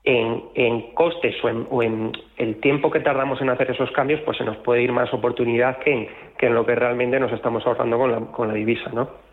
en, 0.07 0.41
en 0.55 0.93
costes 0.93 1.35
o 1.43 1.83
en, 1.83 2.13
el 2.37 2.61
tiempo 2.61 2.89
que 2.89 3.01
tardamos 3.01 3.41
en 3.41 3.49
hacer 3.49 3.71
esos 3.71 3.91
cambios, 3.91 4.21
pues 4.21 4.37
se 4.37 4.45
nos 4.45 4.55
puede 4.57 4.81
ir 4.81 4.91
más 4.93 5.13
oportunidad 5.13 5.79
que 5.79 5.91
en, 5.91 6.07
que 6.37 6.45
en 6.47 6.55
lo 6.55 6.65
que 6.65 6.75
realmente 6.75 7.19
nos 7.19 7.31
estamos 7.33 7.65
ahorrando 7.67 7.97
con 7.97 8.11
la, 8.11 8.19
con 8.31 8.47
la 8.47 8.53
divisa, 8.53 8.89
¿no? 8.93 9.27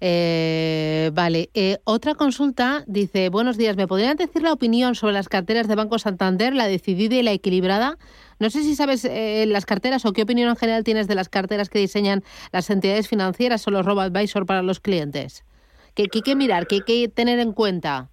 Eh, 0.00 1.10
vale, 1.12 1.50
eh, 1.54 1.76
otra 1.84 2.14
consulta 2.14 2.84
dice, 2.86 3.28
buenos 3.28 3.58
días, 3.58 3.76
¿me 3.76 3.86
podrían 3.86 4.16
decir 4.16 4.42
la 4.42 4.52
opinión 4.52 4.94
sobre 4.94 5.12
las 5.12 5.28
carteras 5.28 5.68
de 5.68 5.74
Banco 5.74 5.98
Santander, 5.98 6.54
la 6.54 6.66
decidida 6.66 7.16
y 7.16 7.22
la 7.22 7.32
equilibrada? 7.32 7.98
No 8.40 8.50
sé 8.50 8.62
si 8.62 8.74
sabes 8.74 9.04
eh, 9.04 9.44
las 9.46 9.66
carteras 9.66 10.04
o 10.04 10.12
qué 10.12 10.22
opinión 10.22 10.48
en 10.48 10.56
general 10.56 10.84
tienes 10.84 11.06
de 11.06 11.14
las 11.14 11.28
carteras 11.28 11.68
que 11.68 11.78
diseñan 11.78 12.24
las 12.50 12.70
entidades 12.70 13.08
financieras 13.08 13.66
o 13.68 13.70
los 13.70 13.84
robo-advisor 13.84 14.46
para 14.46 14.62
los 14.62 14.80
clientes. 14.80 15.44
¿Qué, 15.94 16.08
hay 16.12 16.22
que 16.22 16.34
mirar? 16.34 16.66
¿Qué 16.66 16.76
hay 16.76 16.80
que 16.82 17.08
tener 17.08 17.38
en 17.38 17.52
cuenta? 17.52 18.10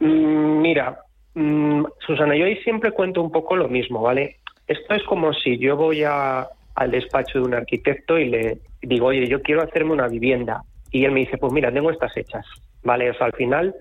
Mm, 0.00 0.60
mira, 0.60 0.98
mm, 1.34 1.84
Susana, 2.06 2.36
yo 2.36 2.46
ahí 2.46 2.56
siempre 2.62 2.92
cuento 2.92 3.22
un 3.22 3.30
poco 3.30 3.56
lo 3.56 3.68
mismo, 3.68 4.02
¿vale? 4.02 4.36
Esto 4.66 4.94
es 4.94 5.02
como 5.04 5.32
si 5.32 5.58
yo 5.58 5.76
voy 5.76 6.02
al 6.04 6.90
despacho 6.90 7.38
de 7.38 7.44
un 7.44 7.54
arquitecto 7.54 8.18
y 8.18 8.28
le 8.28 8.58
digo, 8.82 9.06
oye, 9.06 9.26
yo 9.28 9.42
quiero 9.42 9.62
hacerme 9.62 9.92
una 9.92 10.08
vivienda. 10.08 10.62
Y 10.90 11.04
él 11.04 11.12
me 11.12 11.20
dice, 11.20 11.38
pues 11.38 11.52
mira, 11.52 11.72
tengo 11.72 11.90
estas 11.90 12.16
hechas. 12.16 12.46
¿Vale? 12.82 13.10
O 13.10 13.14
sea, 13.14 13.26
al 13.26 13.32
final, 13.32 13.74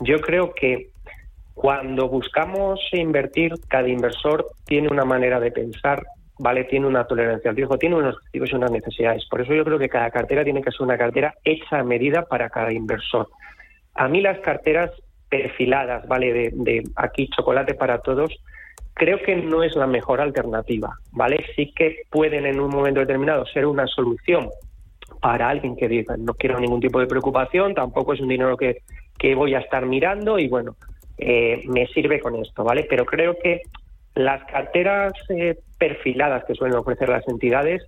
yo 0.00 0.20
creo 0.20 0.54
que 0.54 0.90
cuando 1.54 2.08
buscamos 2.08 2.80
invertir, 2.92 3.54
cada 3.68 3.88
inversor 3.88 4.46
tiene 4.64 4.88
una 4.88 5.04
manera 5.04 5.38
de 5.40 5.52
pensar, 5.52 6.04
¿vale? 6.38 6.64
Tiene 6.64 6.86
una 6.86 7.04
tolerancia 7.04 7.50
al 7.50 7.56
riesgo, 7.56 7.78
tiene 7.78 7.96
unos 7.96 8.16
objetivos 8.16 8.50
y 8.50 8.54
unas 8.56 8.70
necesidades. 8.72 9.24
Por 9.30 9.40
eso 9.40 9.54
yo 9.54 9.64
creo 9.64 9.78
que 9.78 9.88
cada 9.88 10.10
cartera 10.10 10.44
tiene 10.44 10.62
que 10.62 10.72
ser 10.72 10.82
una 10.82 10.98
cartera 10.98 11.34
hecha 11.44 11.78
a 11.78 11.84
medida 11.84 12.26
para 12.26 12.50
cada 12.50 12.72
inversor. 12.72 13.28
A 13.94 14.08
mí 14.08 14.20
las 14.20 14.40
carteras 14.40 14.90
perfiladas, 15.34 16.06
¿vale? 16.06 16.32
De, 16.32 16.50
de 16.52 16.82
aquí 16.94 17.28
chocolate 17.28 17.74
para 17.74 17.98
todos, 17.98 18.30
creo 18.94 19.18
que 19.18 19.34
no 19.34 19.64
es 19.64 19.74
la 19.74 19.88
mejor 19.88 20.20
alternativa, 20.20 20.96
¿vale? 21.10 21.44
Sí 21.56 21.72
que 21.74 22.02
pueden 22.08 22.46
en 22.46 22.60
un 22.60 22.70
momento 22.70 23.00
determinado 23.00 23.44
ser 23.46 23.66
una 23.66 23.86
solución 23.88 24.48
para 25.20 25.48
alguien 25.48 25.74
que 25.74 25.88
diga 25.88 26.16
no 26.16 26.34
quiero 26.34 26.60
ningún 26.60 26.80
tipo 26.80 27.00
de 27.00 27.06
preocupación, 27.06 27.74
tampoco 27.74 28.12
es 28.12 28.20
un 28.20 28.28
dinero 28.28 28.56
que, 28.56 28.82
que 29.18 29.34
voy 29.34 29.54
a 29.54 29.58
estar 29.58 29.84
mirando 29.86 30.38
y 30.38 30.46
bueno, 30.48 30.76
eh, 31.18 31.62
me 31.66 31.86
sirve 31.88 32.20
con 32.20 32.36
esto, 32.36 32.62
¿vale? 32.62 32.86
Pero 32.88 33.04
creo 33.04 33.36
que 33.42 33.62
las 34.14 34.44
carteras 34.44 35.12
eh, 35.30 35.56
perfiladas 35.78 36.44
que 36.44 36.54
suelen 36.54 36.78
ofrecer 36.78 37.08
las 37.08 37.26
entidades, 37.26 37.82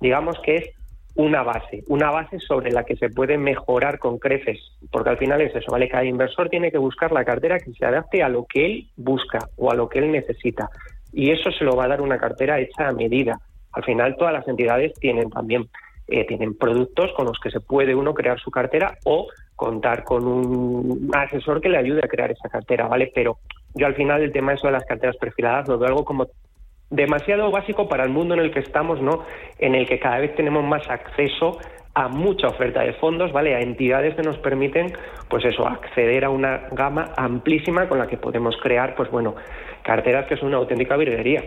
digamos 0.00 0.38
que 0.44 0.56
es 0.56 0.68
una 1.16 1.42
base, 1.42 1.82
una 1.88 2.10
base 2.10 2.38
sobre 2.40 2.70
la 2.70 2.84
que 2.84 2.96
se 2.96 3.08
puede 3.08 3.38
mejorar 3.38 3.98
con 3.98 4.18
creces, 4.18 4.58
porque 4.90 5.10
al 5.10 5.18
final 5.18 5.40
es 5.40 5.54
eso, 5.54 5.72
¿vale? 5.72 5.88
Cada 5.88 6.04
inversor 6.04 6.48
tiene 6.48 6.70
que 6.70 6.78
buscar 6.78 7.10
la 7.12 7.24
cartera 7.24 7.58
que 7.58 7.72
se 7.72 7.86
adapte 7.86 8.22
a 8.22 8.28
lo 8.28 8.44
que 8.44 8.66
él 8.66 8.88
busca 8.96 9.48
o 9.56 9.70
a 9.70 9.74
lo 9.74 9.88
que 9.88 10.00
él 10.00 10.12
necesita. 10.12 10.68
Y 11.12 11.30
eso 11.30 11.50
se 11.50 11.64
lo 11.64 11.74
va 11.74 11.84
a 11.84 11.88
dar 11.88 12.02
una 12.02 12.18
cartera 12.18 12.60
hecha 12.60 12.88
a 12.88 12.92
medida. 12.92 13.40
Al 13.72 13.84
final 13.84 14.16
todas 14.16 14.34
las 14.34 14.46
entidades 14.46 14.92
tienen 15.00 15.30
también 15.30 15.68
eh, 16.08 16.24
tienen 16.24 16.56
productos 16.56 17.10
con 17.16 17.26
los 17.26 17.38
que 17.40 17.50
se 17.50 17.60
puede 17.60 17.94
uno 17.94 18.14
crear 18.14 18.38
su 18.38 18.50
cartera 18.50 18.96
o 19.04 19.26
contar 19.56 20.04
con 20.04 20.24
un 20.24 21.10
asesor 21.12 21.60
que 21.60 21.68
le 21.68 21.78
ayude 21.78 22.00
a 22.04 22.08
crear 22.08 22.30
esa 22.30 22.48
cartera, 22.48 22.86
¿vale? 22.86 23.10
Pero 23.12 23.38
yo 23.74 23.86
al 23.86 23.94
final 23.94 24.22
el 24.22 24.32
tema 24.32 24.52
eso 24.52 24.68
de 24.68 24.74
las 24.74 24.84
carteras 24.84 25.16
perfiladas 25.16 25.66
lo 25.68 25.78
veo 25.78 25.88
algo 25.88 26.04
como 26.04 26.28
demasiado 26.90 27.50
básico 27.50 27.88
para 27.88 28.04
el 28.04 28.10
mundo 28.10 28.34
en 28.34 28.40
el 28.40 28.52
que 28.52 28.60
estamos, 28.60 29.00
¿no? 29.00 29.24
En 29.58 29.74
el 29.74 29.88
que 29.88 29.98
cada 29.98 30.18
vez 30.18 30.34
tenemos 30.34 30.64
más 30.64 30.88
acceso 30.88 31.58
a 31.94 32.08
mucha 32.08 32.48
oferta 32.48 32.82
de 32.82 32.92
fondos, 32.94 33.32
¿vale? 33.32 33.54
A 33.54 33.60
entidades 33.60 34.14
que 34.14 34.22
nos 34.22 34.36
permiten, 34.38 34.92
pues 35.28 35.44
eso, 35.46 35.66
acceder 35.66 36.24
a 36.26 36.30
una 36.30 36.68
gama 36.72 37.12
amplísima 37.16 37.88
con 37.88 37.98
la 37.98 38.06
que 38.06 38.18
podemos 38.18 38.54
crear, 38.62 38.94
pues 38.94 39.10
bueno, 39.10 39.34
carteras 39.82 40.26
que 40.26 40.36
son 40.36 40.48
una 40.48 40.58
auténtica 40.58 40.96
virguería. 40.96 41.42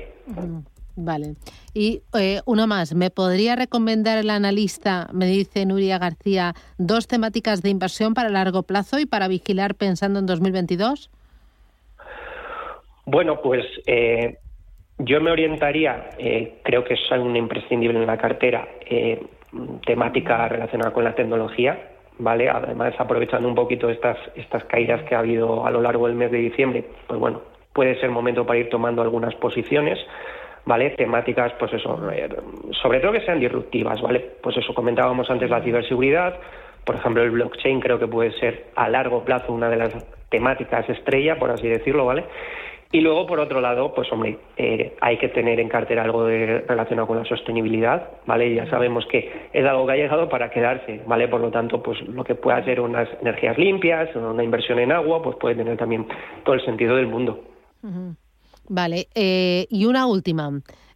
Vale. 0.95 1.35
Y 1.73 2.01
eh, 2.17 2.41
una 2.45 2.65
más, 2.65 2.95
¿me 2.95 3.11
podría 3.11 3.55
recomendar 3.55 4.17
el 4.17 4.31
analista, 4.31 5.07
me 5.13 5.27
dice 5.27 5.65
Nuria 5.65 5.99
García, 5.99 6.55
dos 6.77 7.07
temáticas 7.07 7.61
de 7.61 7.69
inversión 7.69 8.15
para 8.15 8.29
largo 8.29 8.63
plazo 8.63 8.99
y 8.99 9.05
para 9.05 9.27
vigilar 9.27 9.75
pensando 9.75 10.17
en 10.17 10.25
2022? 10.25 11.11
Bueno, 13.05 13.39
pues 13.41 13.65
eh, 13.85 14.39
yo 14.99 15.21
me 15.21 15.31
orientaría, 15.31 16.09
eh, 16.17 16.59
creo 16.63 16.83
que 16.83 16.93
es 16.93 17.11
un 17.11 17.35
imprescindible 17.35 17.99
en 17.99 18.05
la 18.05 18.17
cartera, 18.17 18.67
eh, 18.85 19.21
temática 19.85 20.47
relacionada 20.47 20.91
con 20.91 21.03
la 21.03 21.15
tecnología, 21.15 21.89
¿vale? 22.19 22.49
Además, 22.49 22.93
aprovechando 22.97 23.47
un 23.47 23.55
poquito 23.55 23.89
estas, 23.89 24.17
estas 24.35 24.63
caídas 24.65 25.01
que 25.03 25.15
ha 25.15 25.19
habido 25.19 25.65
a 25.65 25.71
lo 25.71 25.81
largo 25.81 26.07
del 26.07 26.15
mes 26.15 26.31
de 26.31 26.37
diciembre, 26.37 26.83
pues 27.07 27.19
bueno, 27.19 27.41
puede 27.73 27.99
ser 27.99 28.09
momento 28.09 28.45
para 28.45 28.59
ir 28.59 28.69
tomando 28.69 29.01
algunas 29.01 29.33
posiciones, 29.35 29.97
¿vale? 30.65 30.91
Temáticas, 30.91 31.53
pues 31.57 31.73
eso, 31.73 32.11
eh, 32.11 32.29
sobre 32.81 32.99
todo 32.99 33.13
que 33.13 33.21
sean 33.21 33.39
disruptivas, 33.39 34.01
¿vale? 34.01 34.19
Pues 34.43 34.57
eso, 34.57 34.73
comentábamos 34.73 35.29
antes 35.29 35.49
la 35.49 35.61
ciberseguridad, 35.61 36.35
por 36.85 36.95
ejemplo, 36.95 37.23
el 37.23 37.31
blockchain 37.31 37.79
creo 37.79 37.99
que 37.99 38.07
puede 38.07 38.31
ser 38.39 38.65
a 38.75 38.89
largo 38.89 39.23
plazo 39.23 39.53
una 39.53 39.69
de 39.69 39.77
las 39.77 40.27
temáticas 40.29 40.89
estrella, 40.89 41.37
por 41.37 41.51
así 41.51 41.67
decirlo, 41.67 42.05
¿vale? 42.05 42.25
Y 42.91 43.01
luego, 43.01 43.27
por 43.27 43.39
otro 43.39 43.61
lado, 43.61 43.93
pues 43.93 44.11
hombre, 44.11 44.39
eh, 44.57 44.95
hay 44.99 45.19
que 45.19 45.29
tener 45.29 45.59
en 45.59 45.69
cartera 45.69 46.03
algo 46.03 46.25
de, 46.25 46.61
relacionado 46.67 47.07
con 47.07 47.17
la 47.17 47.25
sostenibilidad, 47.25 48.09
¿vale? 48.25 48.55
Ya 48.55 48.67
sabemos 48.67 49.05
que 49.11 49.49
es 49.53 49.65
algo 49.65 49.85
que 49.85 49.93
ha 49.93 49.95
llegado 49.95 50.27
para 50.27 50.49
quedarse, 50.49 51.01
¿vale? 51.05 51.27
Por 51.27 51.39
lo 51.39 51.51
tanto, 51.51 51.83
pues 51.83 52.01
lo 52.07 52.23
que 52.23 52.33
pueda 52.33 52.63
ser 52.65 52.81
unas 52.81 53.07
energías 53.21 53.59
limpias, 53.59 54.15
una 54.15 54.43
inversión 54.43 54.79
en 54.79 54.91
agua, 54.91 55.21
pues 55.21 55.37
puede 55.39 55.55
tener 55.55 55.77
también 55.77 56.07
todo 56.43 56.55
el 56.55 56.65
sentido 56.65 56.95
del 56.95 57.05
mundo. 57.05 57.43
Vale, 58.67 59.07
eh, 59.13 59.67
y 59.69 59.85
una 59.85 60.07
última. 60.07 60.49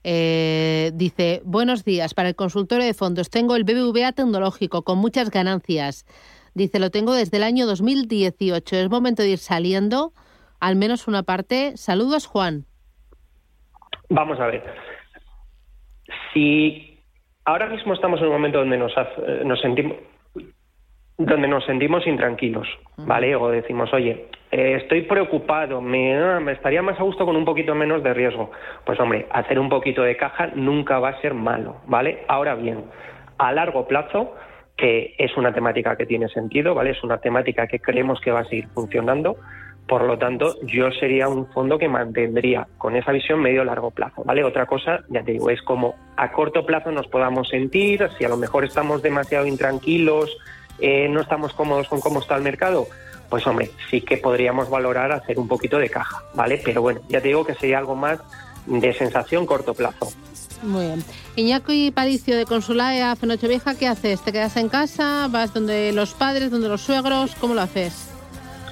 Eh, 0.03 0.91
dice, 0.95 1.41
buenos 1.45 1.86
días, 1.86 2.15
para 2.15 2.29
el 2.29 2.36
consultorio 2.36 2.88
de 2.88 2.95
fondos 2.95 3.29
tengo 3.29 3.56
el 3.56 3.65
BBVA 3.65 4.13
tecnológico 4.13 4.82
con 4.82 4.97
muchas 4.97 5.29
ganancias. 5.29 6.06
Dice, 6.56 6.79
lo 6.79 6.89
tengo 6.89 7.13
desde 7.13 7.38
el 7.38 7.43
año 7.43 7.67
2018. 7.67 8.77
Es 8.77 8.89
momento 8.89 9.21
de 9.21 9.29
ir 9.29 9.38
saliendo 9.38 10.12
al 10.63 10.78
menos 10.78 11.10
una 11.10 11.23
parte. 11.23 11.76
Saludos, 11.76 12.26
Juan. 12.26 12.63
Vamos 14.10 14.39
a 14.39 14.47
ver. 14.47 14.63
Si 16.34 16.99
ahora 17.43 17.67
mismo 17.67 17.93
estamos 17.93 18.21
en 18.21 18.28
un 18.28 18.32
momento 18.32 18.60
donde 18.60 18.78
nos, 18.78 18.93
eh, 18.97 19.41
nos 19.43 19.60
sentimos 19.60 19.97
donde 21.17 21.47
nos 21.47 21.63
sentimos 21.65 22.08
intranquilos, 22.08 22.67
¿vale? 22.97 23.36
O 23.36 23.49
decimos, 23.49 23.93
oye, 23.93 24.30
eh, 24.52 24.80
estoy 24.82 25.04
preocupado, 25.04 25.80
me, 25.80 26.17
ah, 26.17 26.39
me, 26.39 26.54
estaría 26.54 26.82
más 26.82 26.99
a 26.99 27.04
gusto 27.04 27.26
con 27.26 27.36
un 27.36 27.45
poquito 27.45 27.76
menos 27.76 28.02
de 28.02 28.13
riesgo. 28.13 28.49
Pues 28.86 28.99
hombre, 28.99 29.28
hacer 29.32 29.60
un 29.60 29.69
poquito 29.69 30.02
de 30.02 30.17
caja 30.17 30.47
nunca 30.56 30.99
va 30.99 31.10
a 31.10 31.21
ser 31.21 31.34
malo, 31.34 31.82
¿vale? 31.86 32.23
Ahora 32.28 32.56
bien, 32.56 32.86
a 33.38 33.52
largo 33.52 33.88
plazo, 33.88 34.34
que 34.76 35.13
es 35.17 35.36
una 35.38 35.54
temática 35.54 35.95
que 35.97 36.06
tiene 36.06 36.30
sentido, 36.30 36.73
¿vale? 36.73 36.91
Es 36.91 37.04
una 37.04 37.19
temática 37.19 37.67
que 37.67 37.80
creemos 37.80 38.19
que 38.19 38.32
va 38.32 38.39
a 38.39 38.45
seguir 38.45 38.67
funcionando, 38.69 39.38
por 39.88 40.04
lo 40.04 40.17
tanto, 40.17 40.56
yo 40.63 40.91
sería 40.91 41.28
un 41.28 41.48
fondo 41.48 41.78
que 41.78 41.89
mantendría 41.89 42.67
con 42.78 42.96
esa 42.96 43.12
visión 43.12 43.41
medio-largo 43.41 43.91
plazo, 43.91 44.24
¿vale? 44.24 44.43
Otra 44.43 44.65
cosa, 44.65 45.04
ya 45.10 45.24
te 45.24 45.34
digo, 45.34 45.50
es 45.50 45.62
como 45.62 45.96
a 46.15 46.32
corto 46.32 46.65
plazo 46.65 46.91
nos 46.91 47.08
podamos 47.08 47.50
sentir, 47.50 48.08
si 48.17 48.24
a 48.24 48.30
lo 48.30 48.38
mejor 48.38 48.63
estamos 48.63 49.02
demasiado 49.02 49.46
intranquilos, 49.46 50.38
eh, 50.80 51.08
no 51.10 51.22
estamos 51.22 51.54
cómodos 51.54 51.88
con 51.89 52.00
cómo 52.00 52.19
está 52.19 52.36
el 52.36 52.43
mercado, 52.43 52.88
pues 53.30 53.46
hombre, 53.46 53.72
sí 53.89 54.02
que 54.02 54.17
podríamos 54.17 54.69
valorar 54.69 55.12
hacer 55.12 55.38
un 55.38 55.48
poquito 55.48 55.78
de 55.78 55.89
caja, 55.89 56.24
¿vale? 56.34 56.62
Pero 56.63 56.82
bueno, 56.82 57.02
ya 57.10 57.19
te 57.19 57.28
digo 57.30 57.46
que 57.46 57.56
sería 57.56 57.80
algo 57.80 57.96
más 57.96 58.19
de 58.65 58.93
sensación 58.93 59.46
corto 59.46 59.74
plazo. 59.74 60.10
Muy 60.62 60.86
bien. 60.86 61.04
Iñaco 61.36 61.74
y 61.74 61.91
Paricio 61.91 62.38
de 62.38 62.46
Consulae 62.46 63.15
Fenoche 63.17 63.50
Vieja, 63.50 63.76
¿qué 63.76 63.88
haces? 63.88 64.22
¿Te 64.22 64.32
quedas 64.32 64.56
en 64.56 64.69
casa? 64.69 65.28
¿Vas 65.30 65.54
donde 65.54 65.91
los 65.91 66.13
padres, 66.13 66.52
donde 66.52 66.69
los 66.69 66.82
suegros? 66.82 67.36
¿Cómo 67.36 67.54
lo 67.54 67.62
haces? 67.62 68.12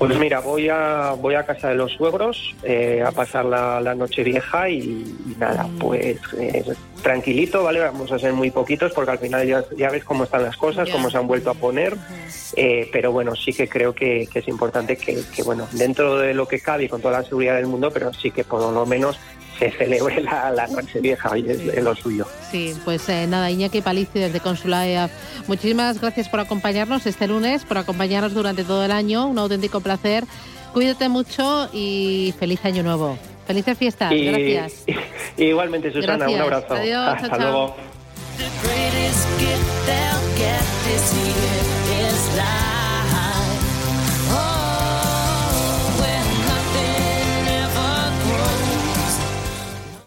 Pues 0.01 0.17
mira, 0.17 0.39
voy 0.39 0.67
a 0.67 1.11
voy 1.11 1.35
a 1.35 1.45
casa 1.45 1.69
de 1.69 1.75
los 1.75 1.91
suegros 1.91 2.55
eh, 2.63 3.03
a 3.05 3.11
pasar 3.11 3.45
la, 3.45 3.93
noche 3.93 4.23
vieja 4.23 4.67
y, 4.67 5.15
nada, 5.37 5.69
pues 5.79 6.17
eh, 6.39 6.65
tranquilito, 7.03 7.63
¿vale? 7.63 7.81
Vamos 7.81 8.11
a 8.11 8.17
ser 8.17 8.33
muy 8.33 8.49
poquitos 8.49 8.91
porque 8.93 9.11
al 9.11 9.19
final 9.19 9.45
ya, 9.45 9.63
ya 9.77 9.91
ves 9.91 10.03
cómo 10.03 10.23
están 10.23 10.41
las 10.41 10.57
cosas, 10.57 10.89
cómo 10.89 11.11
se 11.11 11.17
han 11.17 11.27
vuelto 11.27 11.51
a 11.51 11.53
poner, 11.53 11.95
eh, 12.55 12.89
pero 12.91 13.11
bueno, 13.11 13.35
sí 13.35 13.53
que 13.53 13.69
creo 13.69 13.93
que, 13.93 14.27
es 14.33 14.47
importante 14.47 14.97
que, 14.97 15.21
que, 15.35 15.43
bueno, 15.43 15.67
dentro 15.71 16.17
de 16.17 16.33
lo 16.33 16.47
que 16.47 16.59
cabe 16.59 16.85
y 16.85 16.89
con 16.89 16.99
toda 16.99 17.19
la 17.19 17.23
seguridad 17.23 17.57
del 17.57 17.67
mundo, 17.67 17.91
pero 17.91 18.11
sí 18.11 18.31
que 18.31 18.43
por 18.43 18.73
lo 18.73 18.85
menos 18.87 19.19
se 19.59 19.69
celebre 19.69 20.19
la, 20.21 20.67
noche 20.67 20.99
vieja 20.99 21.37
y 21.37 21.47
es, 21.47 21.83
lo 21.83 21.95
suyo. 21.95 22.25
Sí, 22.51 22.75
pues 22.83 23.07
eh, 23.07 23.27
nada, 23.27 23.49
Iñaki 23.49 23.81
Palicio 23.81 24.19
desde 24.19 24.41
Consulada 24.41 25.09
Muchísimas 25.47 26.01
gracias 26.01 26.27
por 26.27 26.41
acompañarnos 26.41 27.05
este 27.05 27.27
lunes, 27.27 27.63
por 27.63 27.77
acompañarnos 27.77 28.33
durante 28.33 28.65
todo 28.65 28.83
el 28.83 28.91
año. 28.91 29.25
Un 29.27 29.39
auténtico 29.39 29.79
placer. 29.79 30.25
Cuídate 30.73 31.07
mucho 31.07 31.69
y 31.71 32.33
feliz 32.39 32.63
año 32.65 32.83
nuevo. 32.83 33.17
Felices 33.47 33.77
fiestas. 33.77 34.11
gracias. 34.11 34.83
igualmente, 35.37 35.91
Susana, 35.91 36.27
un 36.29 36.41
abrazo. 36.41 36.73
Adiós, 36.73 37.17
Hasta 37.21 37.37
luego. 37.37 37.75